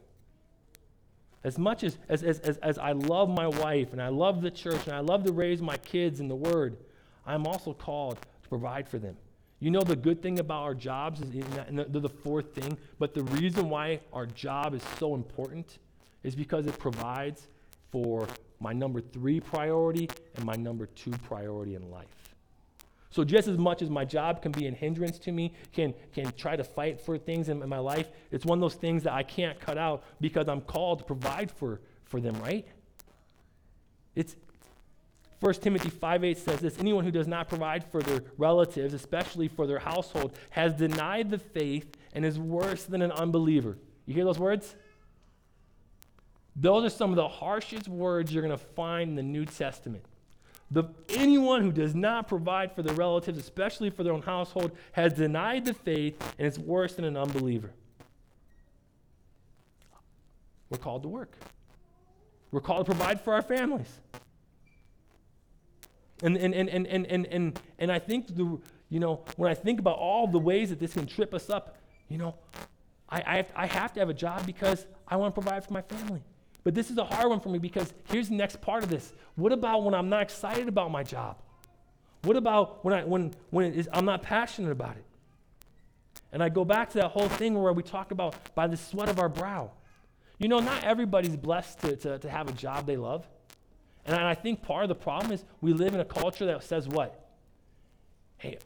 as 1.43 1.57
much 1.57 1.83
as, 1.83 1.97
as, 2.07 2.23
as, 2.23 2.39
as, 2.39 2.57
as 2.57 2.77
I 2.77 2.91
love 2.91 3.29
my 3.29 3.47
wife 3.47 3.93
and 3.93 4.01
I 4.01 4.09
love 4.09 4.41
the 4.41 4.51
church 4.51 4.85
and 4.85 4.95
I 4.95 4.99
love 4.99 5.23
to 5.23 5.31
raise 5.31 5.61
my 5.61 5.77
kids 5.77 6.19
in 6.19 6.27
the 6.27 6.35
Word, 6.35 6.77
I'm 7.25 7.47
also 7.47 7.73
called 7.73 8.19
to 8.43 8.49
provide 8.49 8.87
for 8.87 8.99
them. 8.99 9.17
You 9.59 9.71
know, 9.71 9.81
the 9.81 9.95
good 9.95 10.21
thing 10.21 10.39
about 10.39 10.63
our 10.63 10.73
jobs 10.73 11.21
is, 11.21 11.29
and 11.67 11.79
the, 11.79 11.99
the 11.99 12.09
fourth 12.09 12.53
thing, 12.53 12.77
but 12.99 13.13
the 13.13 13.23
reason 13.23 13.69
why 13.69 13.99
our 14.11 14.25
job 14.25 14.73
is 14.73 14.81
so 14.97 15.15
important 15.15 15.77
is 16.23 16.35
because 16.35 16.65
it 16.65 16.77
provides 16.77 17.47
for 17.91 18.27
my 18.59 18.73
number 18.73 19.01
three 19.01 19.39
priority 19.39 20.09
and 20.35 20.45
my 20.45 20.55
number 20.55 20.85
two 20.87 21.11
priority 21.27 21.75
in 21.75 21.89
life. 21.91 22.30
So 23.11 23.25
just 23.25 23.49
as 23.49 23.57
much 23.57 23.81
as 23.81 23.89
my 23.89 24.05
job 24.05 24.41
can 24.41 24.53
be 24.53 24.67
a 24.67 24.71
hindrance 24.71 25.19
to 25.19 25.31
me, 25.33 25.53
can, 25.73 25.93
can 26.13 26.31
try 26.31 26.55
to 26.55 26.63
fight 26.63 26.99
for 26.99 27.17
things 27.17 27.49
in, 27.49 27.67
my 27.67 27.77
life, 27.77 28.07
it's 28.31 28.45
one 28.45 28.57
of 28.57 28.61
those 28.61 28.75
things 28.75 29.03
that 29.03 29.13
I 29.13 29.21
can't 29.21 29.59
cut 29.59 29.77
out 29.77 30.03
because 30.21 30.47
I'm 30.47 30.61
called 30.61 30.99
to 30.99 31.05
provide 31.05 31.51
for, 31.51 31.81
for 32.05 32.21
them, 32.21 32.41
right? 32.41 32.65
It's 34.15 34.37
1 35.41 35.53
Timothy 35.55 35.89
5.8 35.89 36.37
says 36.37 36.59
this, 36.61 36.79
anyone 36.79 37.03
who 37.03 37.11
does 37.11 37.27
not 37.27 37.49
provide 37.49 37.83
for 37.83 38.01
their 38.01 38.23
relatives, 38.37 38.93
especially 38.93 39.47
for 39.47 39.67
their 39.67 39.79
household, 39.79 40.37
has 40.51 40.73
denied 40.73 41.31
the 41.31 41.37
faith 41.39 41.97
and 42.13 42.23
is 42.23 42.39
worse 42.39 42.83
than 42.85 43.01
an 43.01 43.11
unbeliever. 43.11 43.77
You 44.05 44.13
hear 44.13 44.23
those 44.23 44.39
words? 44.39 44.75
Those 46.55 46.85
are 46.85 46.95
some 46.95 47.09
of 47.09 47.15
the 47.15 47.27
harshest 47.27 47.87
words 47.87 48.31
you're 48.31 48.43
going 48.43 48.57
to 48.57 48.65
find 48.75 49.09
in 49.09 49.15
the 49.15 49.23
New 49.23 49.45
Testament. 49.45 50.05
The, 50.71 50.85
anyone 51.09 51.61
who 51.61 51.71
does 51.71 51.93
not 51.93 52.29
provide 52.29 52.73
for 52.73 52.81
their 52.81 52.95
relatives, 52.95 53.37
especially 53.37 53.89
for 53.89 54.03
their 54.03 54.13
own 54.13 54.21
household, 54.21 54.71
has 54.93 55.13
denied 55.13 55.65
the 55.65 55.73
faith 55.73 56.17
and 56.39 56.47
is 56.47 56.57
worse 56.57 56.95
than 56.95 57.03
an 57.03 57.17
unbeliever. 57.17 57.71
We're 60.69 60.77
called 60.77 61.03
to 61.03 61.09
work. 61.09 61.35
We're 62.51 62.61
called 62.61 62.85
to 62.85 62.93
provide 62.93 63.19
for 63.19 63.33
our 63.33 63.41
families. 63.41 63.99
And, 66.23 66.37
and, 66.37 66.53
and, 66.53 66.69
and, 66.69 66.87
and, 66.87 67.05
and, 67.07 67.25
and, 67.27 67.59
and 67.79 67.91
I 67.91 67.99
think, 67.99 68.27
the, 68.27 68.57
you 68.89 68.99
know, 68.99 69.25
when 69.35 69.51
I 69.51 69.55
think 69.55 69.79
about 69.79 69.97
all 69.97 70.27
the 70.27 70.39
ways 70.39 70.69
that 70.69 70.79
this 70.79 70.93
can 70.93 71.05
trip 71.05 71.33
us 71.33 71.49
up, 71.49 71.77
you 72.07 72.17
know, 72.17 72.35
I, 73.09 73.23
I, 73.25 73.37
have, 73.37 73.51
I 73.55 73.65
have 73.65 73.93
to 73.93 73.99
have 73.99 74.09
a 74.09 74.13
job 74.13 74.45
because 74.45 74.85
I 75.05 75.17
want 75.17 75.35
to 75.35 75.41
provide 75.41 75.65
for 75.65 75.73
my 75.73 75.81
family. 75.81 76.23
But 76.63 76.75
this 76.75 76.91
is 76.91 76.97
a 76.97 77.03
hard 77.03 77.29
one 77.29 77.39
for 77.39 77.49
me 77.49 77.59
because 77.59 77.93
here's 78.09 78.29
the 78.29 78.35
next 78.35 78.61
part 78.61 78.83
of 78.83 78.89
this. 78.89 79.13
What 79.35 79.51
about 79.51 79.83
when 79.83 79.93
I'm 79.93 80.09
not 80.09 80.21
excited 80.21 80.67
about 80.67 80.91
my 80.91 81.03
job? 81.03 81.37
What 82.23 82.37
about 82.37 82.85
when, 82.85 82.93
I, 82.93 83.03
when, 83.03 83.33
when 83.49 83.87
I'm 83.91 84.05
not 84.05 84.21
passionate 84.21 84.71
about 84.71 84.95
it? 84.97 85.05
And 86.31 86.43
I 86.43 86.49
go 86.49 86.63
back 86.63 86.91
to 86.91 86.99
that 86.99 87.09
whole 87.09 87.27
thing 87.27 87.59
where 87.61 87.73
we 87.73 87.83
talk 87.83 88.11
about 88.11 88.35
by 88.53 88.67
the 88.67 88.77
sweat 88.77 89.09
of 89.09 89.19
our 89.19 89.29
brow. 89.29 89.71
You 90.37 90.47
know, 90.47 90.59
not 90.59 90.83
everybody's 90.83 91.35
blessed 91.35 91.79
to, 91.79 91.95
to, 91.97 92.19
to 92.19 92.29
have 92.29 92.47
a 92.47 92.53
job 92.53 92.85
they 92.85 92.97
love. 92.97 93.27
And 94.05 94.15
I 94.15 94.33
think 94.33 94.61
part 94.61 94.83
of 94.83 94.89
the 94.89 94.95
problem 94.95 95.31
is 95.31 95.43
we 95.61 95.73
live 95.73 95.93
in 95.93 95.99
a 95.99 96.05
culture 96.05 96.45
that 96.45 96.63
says 96.63 96.87
what? 96.87 97.29
Hey, 98.37 98.57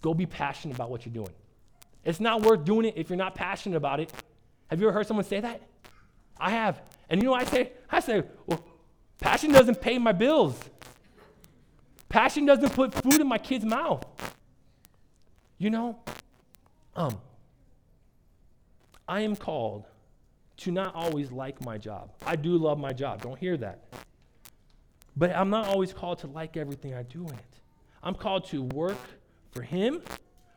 go 0.00 0.14
be 0.14 0.26
passionate 0.26 0.74
about 0.74 0.90
what 0.90 1.04
you're 1.04 1.14
doing. 1.14 1.34
It's 2.04 2.20
not 2.20 2.42
worth 2.42 2.64
doing 2.64 2.86
it 2.86 2.94
if 2.96 3.10
you're 3.10 3.18
not 3.18 3.34
passionate 3.34 3.76
about 3.76 4.00
it. 4.00 4.10
Have 4.68 4.80
you 4.80 4.86
ever 4.86 4.94
heard 4.94 5.06
someone 5.06 5.24
say 5.24 5.40
that? 5.40 5.60
I 6.40 6.50
have. 6.50 6.80
And 7.08 7.20
you 7.20 7.26
know 7.26 7.32
what 7.32 7.42
I 7.42 7.50
say? 7.50 7.72
I 7.90 8.00
say, 8.00 8.22
well, 8.46 8.64
passion 9.18 9.52
doesn't 9.52 9.80
pay 9.80 9.98
my 9.98 10.12
bills. 10.12 10.58
Passion 12.08 12.46
doesn't 12.46 12.72
put 12.72 12.94
food 12.94 13.20
in 13.20 13.26
my 13.26 13.38
kid's 13.38 13.64
mouth. 13.64 14.04
You 15.58 15.70
know, 15.70 15.98
um, 16.96 17.20
I 19.06 19.20
am 19.20 19.36
called 19.36 19.86
to 20.58 20.70
not 20.70 20.94
always 20.94 21.30
like 21.30 21.64
my 21.64 21.78
job. 21.78 22.10
I 22.24 22.36
do 22.36 22.56
love 22.56 22.78
my 22.78 22.92
job. 22.92 23.22
Don't 23.22 23.38
hear 23.38 23.56
that. 23.58 23.84
But 25.16 25.34
I'm 25.36 25.50
not 25.50 25.66
always 25.66 25.92
called 25.92 26.18
to 26.20 26.26
like 26.28 26.56
everything 26.56 26.94
I 26.94 27.02
do 27.02 27.26
in 27.26 27.34
it. 27.34 27.60
I'm 28.02 28.14
called 28.14 28.46
to 28.46 28.62
work 28.62 28.98
for 29.52 29.62
Him 29.62 30.02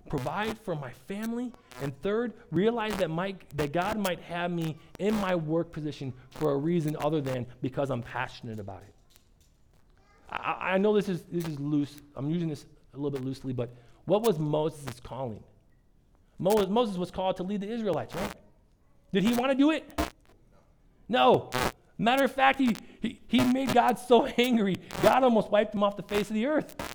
provide 0.10 0.58
for 0.60 0.76
my 0.76 0.92
family, 1.08 1.52
and 1.82 2.00
third, 2.02 2.34
realize 2.52 2.96
that, 2.98 3.10
my, 3.10 3.36
that 3.56 3.72
God 3.72 3.98
might 3.98 4.20
have 4.22 4.52
me 4.52 4.78
in 5.00 5.14
my 5.16 5.36
work 5.36 5.72
position 5.72 6.14
for 6.32 6.52
a 6.52 6.58
reason 6.58 6.96
other 7.02 7.22
than 7.22 7.46
because 7.62 7.90
I'm 7.90 8.04
passionate 8.04 8.60
about 8.60 8.84
it. 8.84 8.94
I, 10.30 10.74
I 10.74 10.78
know 10.78 10.96
this 10.96 11.10
is, 11.10 11.24
this 11.32 11.48
is 11.48 11.60
loose. 11.60 12.02
I'm 12.16 12.30
using 12.30 12.50
this 12.50 12.66
a 12.94 12.98
little 12.98 13.12
bit 13.12 13.24
loosely, 13.24 13.54
but 13.54 13.70
what 14.06 14.24
was 14.24 14.40
Moses' 14.40 15.00
calling? 15.00 15.44
Moses, 16.40 16.70
Moses 16.70 16.98
was 16.98 17.12
called 17.12 17.38
to 17.38 17.44
lead 17.44 17.62
the 17.62 17.70
Israelites, 17.70 18.14
right? 18.16 18.34
Did 19.14 19.24
he 19.24 19.34
want 19.34 19.52
to 19.52 19.58
do 19.58 19.72
it? 19.72 20.00
No. 21.08 21.50
Matter 21.98 22.26
of 22.26 22.32
fact, 22.32 22.60
he, 22.60 22.76
he, 23.02 23.20
he 23.28 23.42
made 23.42 23.74
God 23.74 24.00
so 24.00 24.26
angry, 24.38 24.78
God 25.02 25.24
almost 25.24 25.50
wiped 25.50 25.74
him 25.74 25.84
off 25.84 25.96
the 25.96 26.04
face 26.04 26.30
of 26.30 26.34
the 26.34 26.46
earth. 26.48 26.93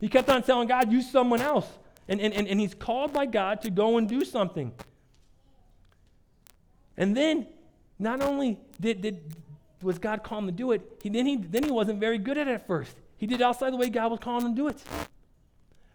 He 0.00 0.08
kept 0.08 0.28
on 0.28 0.42
telling 0.42 0.68
God, 0.68 0.92
use 0.92 1.10
someone 1.10 1.40
else. 1.40 1.66
And, 2.08 2.20
and, 2.20 2.32
and, 2.32 2.48
and 2.48 2.58
he's 2.58 2.74
called 2.74 3.12
by 3.12 3.26
God 3.26 3.60
to 3.62 3.70
go 3.70 3.98
and 3.98 4.08
do 4.08 4.24
something. 4.24 4.72
And 6.96 7.16
then, 7.16 7.46
not 7.98 8.22
only 8.22 8.58
did, 8.80 9.02
did 9.02 9.34
was 9.82 9.98
God 9.98 10.22
calling 10.22 10.44
him 10.44 10.50
to 10.50 10.56
do 10.56 10.72
it, 10.72 10.82
he, 11.02 11.08
then, 11.08 11.26
he, 11.26 11.36
then 11.36 11.62
he 11.62 11.70
wasn't 11.70 12.00
very 12.00 12.18
good 12.18 12.38
at 12.38 12.48
it 12.48 12.52
at 12.52 12.66
first. 12.66 12.96
He 13.16 13.26
did 13.26 13.42
outside 13.42 13.72
the 13.72 13.76
way 13.76 13.88
God 13.88 14.10
was 14.10 14.20
calling 14.20 14.46
him 14.46 14.54
to 14.54 14.62
do 14.62 14.68
it. 14.68 14.82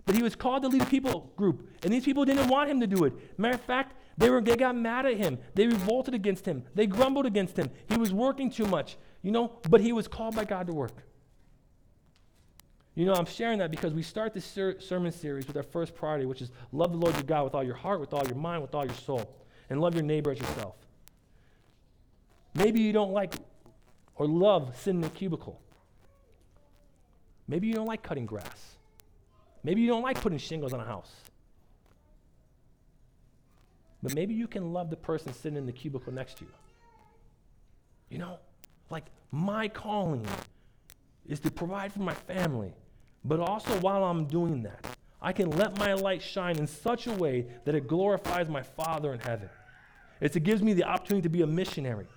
But 0.06 0.16
he 0.16 0.24
was 0.24 0.36
called 0.36 0.64
to 0.64 0.70
lead 0.70 0.82
a 0.82 0.86
people 0.86 1.32
group, 1.38 1.68
and 1.84 1.94
these 1.94 2.04
people 2.04 2.26
didn't 2.26 2.50
want 2.50 2.70
him 2.70 2.82
to 2.82 2.88
do 2.88 3.06
it. 3.06 3.14
Matter 3.40 3.56
of 3.56 3.62
fact, 3.62 3.96
they, 4.18 4.30
were, 4.30 4.42
they 4.42 4.56
got 4.56 4.76
mad 4.76 5.06
at 5.06 5.18
him. 5.18 5.38
They 5.56 5.66
revolted 5.68 6.14
against 6.14 6.46
him. 6.46 6.64
They 6.76 6.88
grumbled 6.88 7.26
against 7.26 7.58
him. 7.58 7.70
He 7.88 7.98
was 7.98 8.14
working 8.14 8.52
too 8.52 8.66
much, 8.66 8.98
you 9.22 9.32
know, 9.32 9.54
but 9.70 9.82
he 9.82 9.94
was 9.94 10.08
called 10.08 10.36
by 10.36 10.44
God 10.44 10.68
to 10.68 10.74
work. 10.74 10.92
You 12.96 13.06
know, 13.06 13.14
I'm 13.14 13.26
sharing 13.26 13.58
that 13.60 13.72
because 13.72 13.94
we 13.94 14.04
start 14.04 14.34
this 14.34 14.46
ser- 14.46 14.80
sermon 14.80 15.12
series 15.12 15.48
with 15.48 15.58
our 15.58 15.64
first 15.64 15.96
priority, 15.96 16.26
which 16.26 16.42
is 16.42 16.52
love 16.72 16.92
the 16.92 16.98
Lord 16.98 17.16
your 17.16 17.24
God 17.24 17.44
with 17.44 17.56
all 17.56 17.64
your 17.64 17.76
heart, 17.76 18.00
with 18.00 18.14
all 18.14 18.26
your 18.26 18.36
mind, 18.36 18.62
with 18.62 18.76
all 18.76 18.86
your 18.86 18.94
soul, 18.94 19.36
and 19.70 19.82
love 19.82 19.96
your 19.96 20.04
neighbor 20.04 20.32
as 20.32 20.40
yourself. 20.40 20.76
Maybe 22.54 22.82
you 22.82 22.94
don't 22.94 23.12
like 23.12 23.34
or 24.16 24.28
love 24.28 24.76
sitting 24.78 25.02
in 25.02 25.08
a 25.08 25.10
cubicle. 25.10 25.60
Maybe 27.48 27.68
you 27.68 27.74
don't 27.74 27.88
like 27.88 28.04
cutting 28.04 28.28
grass. 28.28 28.76
Maybe 29.64 29.82
you 29.82 29.88
don't 29.88 30.04
like 30.04 30.22
putting 30.22 30.38
shingles 30.38 30.72
on 30.72 30.80
a 30.80 30.86
house. 30.86 31.12
But 34.04 34.14
maybe 34.14 34.36
you 34.36 34.48
can 34.48 34.72
love 34.72 34.90
the 34.92 34.98
person 34.98 35.34
sitting 35.34 35.58
in 35.58 35.66
the 35.66 35.72
cubicle 35.72 36.14
next 36.14 36.38
to 36.38 36.46
you. 36.46 36.52
You 38.10 38.20
know, 38.20 38.38
like 38.92 39.06
my 39.32 39.68
calling 39.68 40.28
is 41.28 41.40
to 41.40 41.50
provide 41.50 41.92
for 41.92 42.02
my 42.02 42.14
family 42.14 42.74
but 43.26 43.40
also, 43.40 43.80
while 43.80 44.04
I'm 44.04 44.26
doing 44.26 44.64
that, 44.64 44.86
I 45.22 45.32
can 45.32 45.50
let 45.52 45.78
my 45.80 45.94
light 45.94 46.22
shine 46.22 46.58
in 46.58 46.68
such 46.68 47.08
a 47.08 47.12
way 47.14 47.48
that 47.64 47.76
it 47.76 47.88
glorifies 47.88 48.50
my 48.50 48.62
Father 48.62 49.14
in 49.14 49.20
heaven. 49.20 49.50
It's, 50.20 50.36
it 50.36 50.42
gives 50.42 50.62
me 50.62 50.74
the 50.74 50.84
opportunity 50.84 51.24
to 51.24 51.30
be 51.30 51.42
a 51.42 51.48
missionary. 51.48 52.08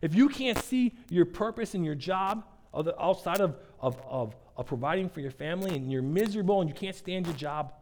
If 0.00 0.14
you 0.14 0.28
can't 0.28 0.58
see 0.58 0.94
your 1.08 1.24
purpose 1.24 1.74
in 1.74 1.84
your 1.84 1.94
job 1.94 2.44
outside 2.98 3.40
of, 3.40 3.56
of, 3.80 4.00
of, 4.08 4.34
of 4.56 4.66
providing 4.66 5.08
for 5.08 5.20
your 5.20 5.30
family 5.30 5.76
and 5.76 5.90
you're 5.90 6.02
miserable 6.02 6.60
and 6.60 6.68
you 6.68 6.74
can't 6.74 6.96
stand 6.96 7.26
your 7.26 7.36
job, 7.36 7.72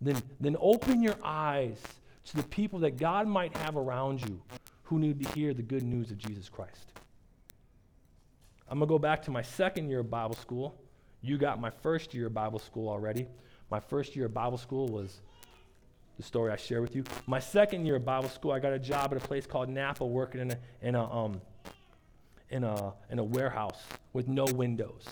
then, 0.00 0.22
then 0.40 0.56
open 0.60 1.02
your 1.02 1.16
eyes 1.24 1.80
to 2.26 2.36
the 2.36 2.42
people 2.44 2.78
that 2.80 2.96
God 2.96 3.26
might 3.26 3.56
have 3.56 3.76
around 3.76 4.20
you 4.20 4.40
who 4.84 4.98
need 4.98 5.22
to 5.24 5.28
hear 5.32 5.52
the 5.52 5.62
good 5.62 5.82
news 5.82 6.10
of 6.10 6.18
Jesus 6.18 6.48
Christ. 6.48 6.92
I'm 8.68 8.78
going 8.78 8.88
to 8.88 8.92
go 8.92 8.98
back 8.98 9.22
to 9.22 9.30
my 9.30 9.42
second 9.42 9.88
year 9.88 10.00
of 10.00 10.10
Bible 10.10 10.36
school. 10.36 10.74
You 11.24 11.38
got 11.38 11.58
my 11.58 11.70
first 11.70 12.12
year 12.12 12.26
of 12.26 12.34
Bible 12.34 12.58
school 12.58 12.86
already. 12.86 13.26
My 13.70 13.80
first 13.80 14.14
year 14.14 14.26
of 14.26 14.34
Bible 14.34 14.58
school 14.58 14.88
was 14.88 15.22
the 16.18 16.22
story 16.22 16.52
I 16.52 16.56
share 16.56 16.82
with 16.82 16.94
you. 16.94 17.02
My 17.26 17.40
second 17.40 17.86
year 17.86 17.96
of 17.96 18.04
Bible 18.04 18.28
school, 18.28 18.52
I 18.52 18.58
got 18.58 18.74
a 18.74 18.78
job 18.78 19.10
at 19.10 19.24
a 19.24 19.26
place 19.26 19.46
called 19.46 19.70
Napa 19.70 20.04
working 20.04 20.42
in 20.42 20.50
a, 20.50 20.58
in 20.82 20.94
a, 20.94 21.10
um, 21.10 21.40
in 22.50 22.62
a, 22.62 22.92
in 23.08 23.18
a 23.18 23.24
warehouse 23.24 23.82
with 24.12 24.28
no 24.28 24.44
windows. 24.44 25.06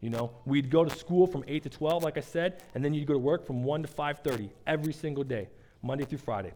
You 0.00 0.08
know, 0.08 0.30
we'd 0.46 0.70
go 0.70 0.86
to 0.86 0.96
school 0.96 1.26
from 1.26 1.44
8 1.46 1.64
to 1.64 1.68
12, 1.68 2.02
like 2.02 2.16
I 2.16 2.22
said, 2.22 2.62
and 2.74 2.82
then 2.82 2.94
you'd 2.94 3.06
go 3.06 3.12
to 3.12 3.18
work 3.18 3.46
from 3.46 3.62
1 3.62 3.82
to 3.82 3.88
5.30 3.88 4.48
every 4.66 4.94
single 4.94 5.22
day, 5.22 5.50
Monday 5.82 6.06
through 6.06 6.18
Friday. 6.18 6.52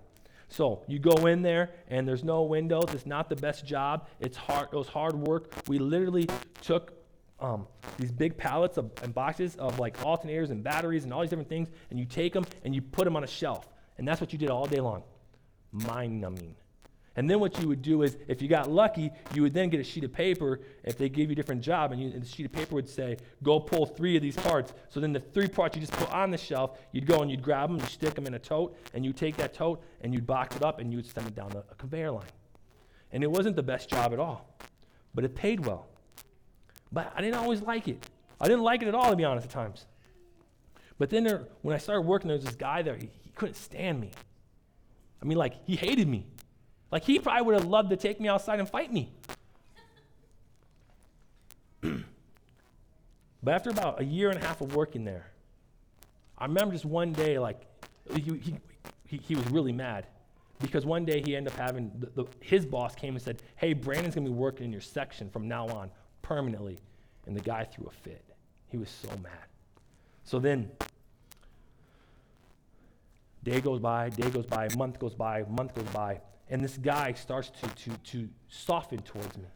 So 0.49 0.85
you 0.89 0.99
go 0.99 1.27
in 1.27 1.43
there 1.43 1.71
and 1.89 2.09
there's 2.09 2.25
no 2.25 2.45
windows. 2.45 2.87
It's 2.95 3.05
not 3.05 3.29
the 3.29 3.37
best 3.37 3.67
job. 3.67 4.09
It's 4.21 4.39
hard. 4.39 4.69
It 4.73 4.77
was 4.77 4.89
hard 4.89 5.15
work. 5.15 5.53
We 5.69 5.79
literally 5.79 6.29
took 6.63 7.00
um, 7.41 7.67
these 7.99 8.13
big 8.13 8.37
pallets 8.37 8.77
of, 8.77 8.91
and 9.03 9.15
boxes 9.15 9.57
of 9.57 9.79
like 9.79 9.99
alternators 10.01 10.51
and 10.51 10.63
batteries 10.63 11.05
and 11.05 11.13
all 11.13 11.21
these 11.21 11.31
different 11.31 11.49
things, 11.49 11.69
and 11.91 11.99
you 11.99 12.05
take 12.05 12.33
them 12.33 12.45
and 12.65 12.75
you 12.75 12.83
put 12.83 13.05
them 13.05 13.17
on 13.17 13.25
a 13.25 13.29
shelf. 13.29 13.69
And 13.99 14.07
that's 14.07 14.21
what 14.21 14.33
you 14.33 14.39
did 14.39 14.51
all 14.51 14.67
day 14.67 14.81
long. 14.81 15.03
Mind 15.73 16.21
numbing. 16.21 16.57
And 17.17 17.29
then 17.29 17.41
what 17.41 17.61
you 17.61 17.69
would 17.69 17.83
do 17.83 18.03
is, 18.03 18.17
if 18.29 18.41
you 18.41 18.49
got 18.49 18.71
lucky, 18.71 19.11
you 19.35 19.43
would 19.43 19.53
then 19.53 19.69
get 19.69 19.81
a 19.81 19.85
sheet 19.85 20.05
of 20.05 20.13
paper. 20.13 20.61
If 20.85 20.97
they 20.97 21.09
gave 21.09 21.29
you 21.29 21.33
a 21.33 21.35
different 21.35 21.61
job, 21.61 21.93
and, 21.93 22.01
you, 22.01 22.11
and 22.11 22.23
the 22.23 22.27
sheet 22.27 22.47
of 22.47 22.53
paper 22.53 22.75
would 22.77 22.89
say, 22.89 23.17
"Go 23.43 23.59
pull 23.59 23.85
three 23.85 24.17
of 24.17 24.23
these 24.23 24.37
parts." 24.37 24.73
So 24.89 25.01
then 25.01 25.13
the 25.13 25.21
three 25.21 25.49
parts 25.49 25.77
you 25.77 25.81
just 25.81 25.93
put 25.93 26.11
on 26.13 26.31
the 26.31 26.39
shelf, 26.39 26.79
you'd 26.93 27.07
go 27.07 27.21
and 27.21 27.31
you'd 27.31 27.43
grab 27.43 27.69
them, 27.69 27.79
you 27.79 27.87
stick 27.87 28.15
them 28.15 28.27
in 28.27 28.35
a 28.35 28.39
tote, 28.39 28.77
and 28.95 29.05
you 29.05 29.13
take 29.13 29.37
that 29.37 29.53
tote 29.53 29.83
and 30.01 30.15
you'd 30.15 30.27
box 30.27 30.57
it 30.57 30.63
up 30.63 30.79
and 30.79 30.93
you 30.93 30.99
would 30.99 31.07
send 31.07 31.27
it 31.27 31.35
down 31.35 31.53
a, 31.53 31.59
a 31.59 31.75
conveyor 31.75 32.13
line. 32.13 32.25
And 33.13 33.25
it 33.25 33.31
wasn't 33.31 33.57
the 33.57 33.63
best 33.63 33.91
job 33.91 34.13
at 34.13 34.21
all, 34.21 34.57
but 35.13 35.25
it 35.25 35.35
paid 35.35 35.67
well. 35.67 35.90
But 36.93 37.13
I 37.15 37.21
didn't 37.21 37.37
always 37.37 37.63
like 37.63 37.89
it. 37.89 38.05
I 38.41 38.47
didn't 38.47 38.63
like 38.63 38.83
it 38.83 38.89
at 38.89 38.95
all, 38.95 39.11
to 39.11 39.17
be 39.17 39.25
honest, 39.25 39.47
at 39.47 39.53
times. 39.53 39.87
But 40.99 41.11
then 41.11 41.25
there, 41.25 41.45
when 41.63 41.75
I 41.75 41.79
started 41.79 42.03
working, 42.03 42.29
there 42.29 42.37
was 42.37 42.45
this 42.45 42.57
guy 42.57 42.83
there. 42.83 42.97
He, 42.97 43.11
he 43.23 43.31
couldn't 43.31 43.55
stand 43.55 44.01
me. 44.01 44.11
I 45.23 45.27
mean, 45.27 45.39
like 45.39 45.55
he 45.67 45.77
hated 45.77 46.09
me. 46.09 46.27
Like, 46.91 47.05
he 47.05 47.19
probably 47.19 47.43
would 47.43 47.55
have 47.55 47.67
loved 47.67 47.91
to 47.91 47.97
take 47.97 48.21
me 48.21 48.29
outside 48.29 48.59
and 48.59 48.69
fight 48.69 48.93
me. 48.93 49.13
but 51.83 53.55
after 53.55 53.71
about 53.71 54.01
a 54.01 54.05
year 54.05 54.29
and 54.31 54.43
a 54.43 54.45
half 54.45 54.61
of 54.61 54.75
working 54.75 55.05
there, 55.05 55.31
I 56.37 56.47
remember 56.47 56.75
just 56.75 56.85
one 56.85 57.13
day, 57.13 57.39
like, 57.39 57.63
he, 58.13 58.21
he, 58.21 58.57
he, 59.07 59.17
he 59.19 59.35
was 59.37 59.47
really 59.51 59.73
mad 59.73 60.07
because 60.61 60.85
one 60.85 61.05
day 61.05 61.23
he 61.25 61.37
ended 61.37 61.53
up 61.53 61.59
having 61.59 61.93
the, 61.99 62.23
the, 62.23 62.25
his 62.41 62.67
boss 62.67 62.95
came 62.95 63.15
and 63.15 63.23
said, 63.23 63.43
Hey, 63.57 63.73
Brandon's 63.73 64.15
going 64.15 64.25
to 64.25 64.31
be 64.31 64.37
working 64.37 64.65
in 64.65 64.73
your 64.73 64.81
section 64.81 65.31
from 65.31 65.47
now 65.47 65.69
on 65.69 65.91
permanently. 66.31 66.79
And 67.27 67.37
the 67.37 67.41
guy 67.41 67.65
threw 67.65 67.87
a 67.87 67.91
fit. 67.91 68.25
He 68.69 68.79
was 68.79 68.89
so 68.89 69.09
mad. 69.21 69.49
So 70.23 70.39
then, 70.39 70.71
day 73.43 73.61
goes 73.61 73.81
by, 73.81 74.11
day 74.11 74.31
goes 74.31 74.47
by, 74.47 74.69
month 74.77 75.01
goes 75.01 75.15
by, 75.15 75.45
month 75.49 75.75
goes 75.75 75.89
by. 75.93 76.21
And 76.49 76.63
this 76.63 76.77
guy 76.77 77.15
starts 77.15 77.51
to, 77.61 77.91
to, 77.91 77.97
to 78.13 78.29
soften 78.49 79.01
towards 79.03 79.37
me. 79.37 79.49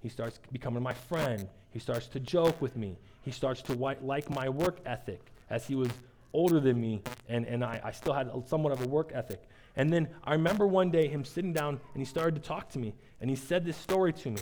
He 0.00 0.08
starts 0.08 0.40
becoming 0.50 0.82
my 0.82 0.92
friend. 0.92 1.48
He 1.70 1.78
starts 1.78 2.08
to 2.08 2.20
joke 2.20 2.60
with 2.60 2.76
me. 2.76 2.98
He 3.22 3.30
starts 3.30 3.62
to 3.62 3.72
wi- 3.72 3.98
like 4.02 4.28
my 4.28 4.48
work 4.48 4.80
ethic 4.86 5.20
as 5.50 5.68
he 5.68 5.76
was 5.76 5.90
older 6.32 6.58
than 6.58 6.80
me, 6.80 7.02
and, 7.28 7.46
and 7.46 7.64
I, 7.64 7.80
I 7.84 7.92
still 7.92 8.12
had 8.12 8.30
somewhat 8.46 8.72
of 8.72 8.84
a 8.84 8.88
work 8.88 9.12
ethic. 9.14 9.42
And 9.76 9.92
then 9.92 10.08
I 10.24 10.32
remember 10.32 10.66
one 10.66 10.90
day 10.90 11.06
him 11.08 11.24
sitting 11.24 11.52
down 11.52 11.80
and 11.94 12.00
he 12.00 12.04
started 12.04 12.34
to 12.42 12.46
talk 12.46 12.68
to 12.70 12.78
me, 12.80 12.94
and 13.20 13.30
he 13.30 13.36
said 13.36 13.64
this 13.64 13.76
story 13.76 14.12
to 14.14 14.30
me. 14.30 14.40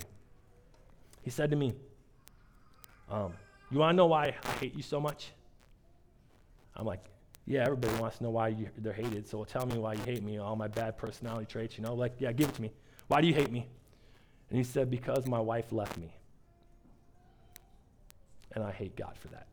He 1.26 1.30
said 1.30 1.50
to 1.50 1.56
me, 1.56 1.74
um, 3.10 3.32
You 3.72 3.80
want 3.80 3.94
to 3.94 3.96
know 3.96 4.06
why 4.06 4.36
I 4.44 4.48
hate 4.60 4.76
you 4.76 4.82
so 4.82 5.00
much? 5.00 5.32
I'm 6.76 6.86
like, 6.86 7.04
yeah, 7.46 7.62
everybody 7.62 8.00
wants 8.00 8.18
to 8.18 8.22
know 8.22 8.30
why 8.30 8.48
you, 8.48 8.68
they're 8.78 8.92
hated. 8.92 9.26
So 9.26 9.42
tell 9.42 9.66
me 9.66 9.76
why 9.76 9.94
you 9.94 10.02
hate 10.04 10.22
me, 10.22 10.38
all 10.38 10.54
my 10.54 10.68
bad 10.68 10.96
personality 10.96 11.46
traits, 11.46 11.76
you 11.76 11.82
know? 11.82 11.94
Like, 11.94 12.12
yeah, 12.20 12.30
give 12.30 12.50
it 12.50 12.54
to 12.54 12.62
me. 12.62 12.70
Why 13.08 13.20
do 13.20 13.26
you 13.26 13.34
hate 13.34 13.50
me? 13.50 13.66
And 14.50 14.56
he 14.56 14.62
said, 14.62 14.88
Because 14.88 15.26
my 15.26 15.40
wife 15.40 15.72
left 15.72 15.98
me. 15.98 16.14
And 18.52 18.62
I 18.62 18.70
hate 18.70 18.94
God 18.94 19.16
for 19.18 19.26
that. 19.28 19.48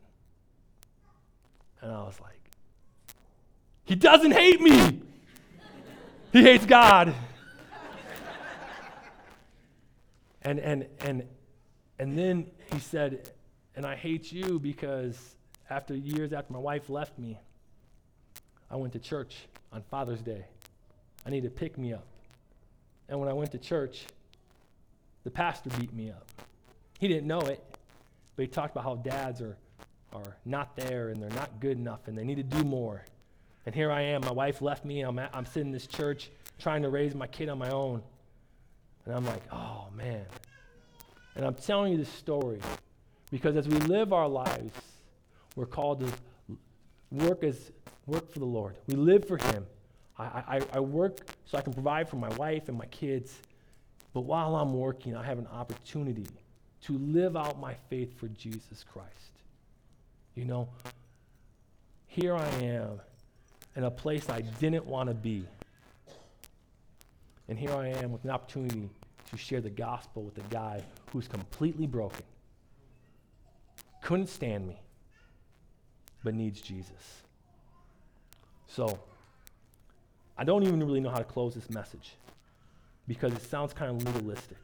And 1.81 1.91
I 1.91 2.03
was 2.03 2.19
like, 2.21 2.51
He 3.83 3.95
doesn't 3.95 4.33
hate 4.33 4.61
me. 4.61 5.01
he 6.31 6.43
hates 6.43 6.67
God. 6.67 7.15
and, 10.43 10.59
and, 10.59 10.85
and, 10.99 11.23
and 11.99 12.17
then 12.17 12.47
he 12.71 12.79
said, 12.79 13.29
And 13.75 13.85
I 13.85 13.95
hate 13.95 14.31
you 14.31 14.59
because 14.59 15.35
after 15.69 15.95
years 15.95 16.33
after 16.33 16.53
my 16.53 16.59
wife 16.59 16.89
left 16.89 17.17
me, 17.17 17.39
I 18.69 18.75
went 18.75 18.93
to 18.93 18.99
church 18.99 19.37
on 19.71 19.83
Father's 19.89 20.21
Day. 20.21 20.45
I 21.25 21.29
needed 21.29 21.55
to 21.55 21.59
pick 21.59 21.77
me 21.77 21.93
up. 21.93 22.05
And 23.09 23.19
when 23.19 23.29
I 23.29 23.33
went 23.33 23.51
to 23.51 23.57
church, 23.57 24.05
the 25.23 25.31
pastor 25.31 25.69
beat 25.79 25.93
me 25.93 26.09
up. 26.09 26.27
He 26.99 27.07
didn't 27.07 27.27
know 27.27 27.41
it, 27.41 27.63
but 28.35 28.43
he 28.43 28.47
talked 28.47 28.71
about 28.71 28.83
how 28.83 28.95
dads 28.95 29.41
are, 29.41 29.57
are 30.13 30.35
not 30.45 30.75
there 30.75 31.09
and 31.09 31.21
they're 31.21 31.29
not 31.31 31.59
good 31.59 31.77
enough 31.77 32.07
and 32.07 32.17
they 32.17 32.23
need 32.23 32.37
to 32.37 32.43
do 32.43 32.63
more. 32.63 33.03
And 33.65 33.73
here 33.73 33.91
I 33.91 34.01
am. 34.01 34.21
My 34.21 34.31
wife 34.31 34.61
left 34.61 34.83
me. 34.83 35.01
I'm, 35.01 35.17
at, 35.19 35.29
I'm 35.33 35.45
sitting 35.45 35.67
in 35.67 35.71
this 35.71 35.87
church 35.87 36.29
trying 36.59 36.81
to 36.81 36.89
raise 36.89 37.15
my 37.15 37.27
kid 37.27 37.49
on 37.49 37.57
my 37.57 37.69
own. 37.69 38.01
And 39.05 39.15
I'm 39.15 39.25
like, 39.25 39.43
oh, 39.51 39.87
man. 39.95 40.25
And 41.35 41.45
I'm 41.45 41.55
telling 41.55 41.93
you 41.93 41.97
this 41.97 42.09
story 42.09 42.59
because 43.31 43.55
as 43.55 43.67
we 43.67 43.77
live 43.79 44.13
our 44.13 44.27
lives, 44.27 44.73
we're 45.55 45.65
called 45.65 46.01
to 46.01 46.57
work 47.11 47.43
as 47.43 47.71
work 48.05 48.31
for 48.31 48.39
the 48.39 48.45
Lord. 48.45 48.75
We 48.87 48.95
live 48.95 49.27
for 49.27 49.37
Him. 49.37 49.65
I, 50.17 50.23
I, 50.23 50.61
I 50.73 50.79
work 50.79 51.19
so 51.45 51.57
I 51.57 51.61
can 51.61 51.73
provide 51.73 52.07
for 52.07 52.17
my 52.17 52.29
wife 52.35 52.69
and 52.69 52.77
my 52.77 52.85
kids. 52.85 53.39
But 54.13 54.21
while 54.21 54.55
I'm 54.55 54.73
working, 54.73 55.15
I 55.15 55.23
have 55.23 55.39
an 55.39 55.47
opportunity 55.47 56.27
to 56.83 56.97
live 56.97 57.35
out 57.35 57.59
my 57.59 57.73
faith 57.89 58.17
for 58.19 58.27
Jesus 58.27 58.83
Christ. 58.83 59.09
You 60.35 60.45
know, 60.45 60.69
here 62.07 62.35
I 62.35 62.47
am 62.61 62.99
in 63.75 63.85
a 63.85 63.91
place 63.91 64.29
I 64.29 64.41
didn't 64.41 64.85
want 64.85 65.09
to 65.09 65.15
be. 65.15 65.45
And 67.47 67.57
here 67.57 67.73
I 67.73 67.87
am 67.87 68.11
with 68.11 68.23
an 68.23 68.29
opportunity 68.29 68.89
to 69.33 69.37
share 69.37 69.61
the 69.61 69.69
gospel 69.69 70.23
with 70.23 70.37
a 70.37 70.47
guy 70.49 70.81
who's 71.11 71.27
completely 71.27 71.87
broken, 71.87 72.23
couldn't 74.01 74.27
stand 74.27 74.67
me, 74.67 74.79
but 76.23 76.33
needs 76.33 76.61
Jesus. 76.61 77.23
So, 78.67 78.99
I 80.37 80.43
don't 80.43 80.63
even 80.63 80.83
really 80.83 80.99
know 80.99 81.09
how 81.09 81.17
to 81.17 81.23
close 81.23 81.53
this 81.53 81.69
message 81.69 82.15
because 83.07 83.33
it 83.33 83.41
sounds 83.41 83.73
kind 83.73 83.91
of 83.91 84.03
legalistic. 84.03 84.57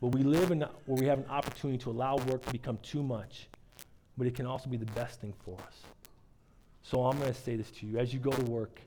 But 0.00 0.08
we 0.08 0.22
live 0.22 0.50
in 0.50 0.60
where 0.60 1.00
we 1.00 1.06
have 1.06 1.18
an 1.18 1.26
opportunity 1.28 1.78
to 1.84 1.90
allow 1.90 2.16
work 2.16 2.44
to 2.44 2.52
become 2.52 2.78
too 2.82 3.02
much, 3.02 3.48
but 4.16 4.26
it 4.26 4.34
can 4.34 4.46
also 4.46 4.68
be 4.68 4.76
the 4.76 4.90
best 4.92 5.20
thing 5.20 5.32
for 5.44 5.56
us. 5.66 5.82
So 6.82 7.06
I'm 7.06 7.18
going 7.18 7.32
to 7.32 7.40
say 7.40 7.56
this 7.56 7.70
to 7.70 7.86
you 7.86 7.98
as 7.98 8.12
you 8.12 8.20
go 8.20 8.30
to 8.30 8.44
work, 8.44 8.80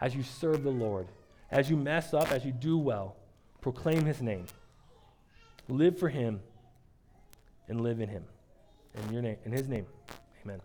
as 0.00 0.14
you 0.14 0.22
serve 0.22 0.62
the 0.62 0.70
Lord, 0.70 1.06
as 1.50 1.68
you 1.68 1.76
mess 1.76 2.14
up, 2.14 2.32
as 2.32 2.44
you 2.44 2.52
do 2.52 2.78
well, 2.78 3.16
proclaim 3.66 4.04
his 4.04 4.22
name. 4.22 4.46
Live 5.68 5.98
for 5.98 6.08
him 6.08 6.38
and 7.66 7.80
live 7.80 8.00
in 8.00 8.08
him. 8.08 8.22
In 8.94 9.12
your 9.12 9.22
name, 9.22 9.38
in 9.44 9.50
his 9.50 9.66
name. 9.66 9.86
Amen. 10.44 10.60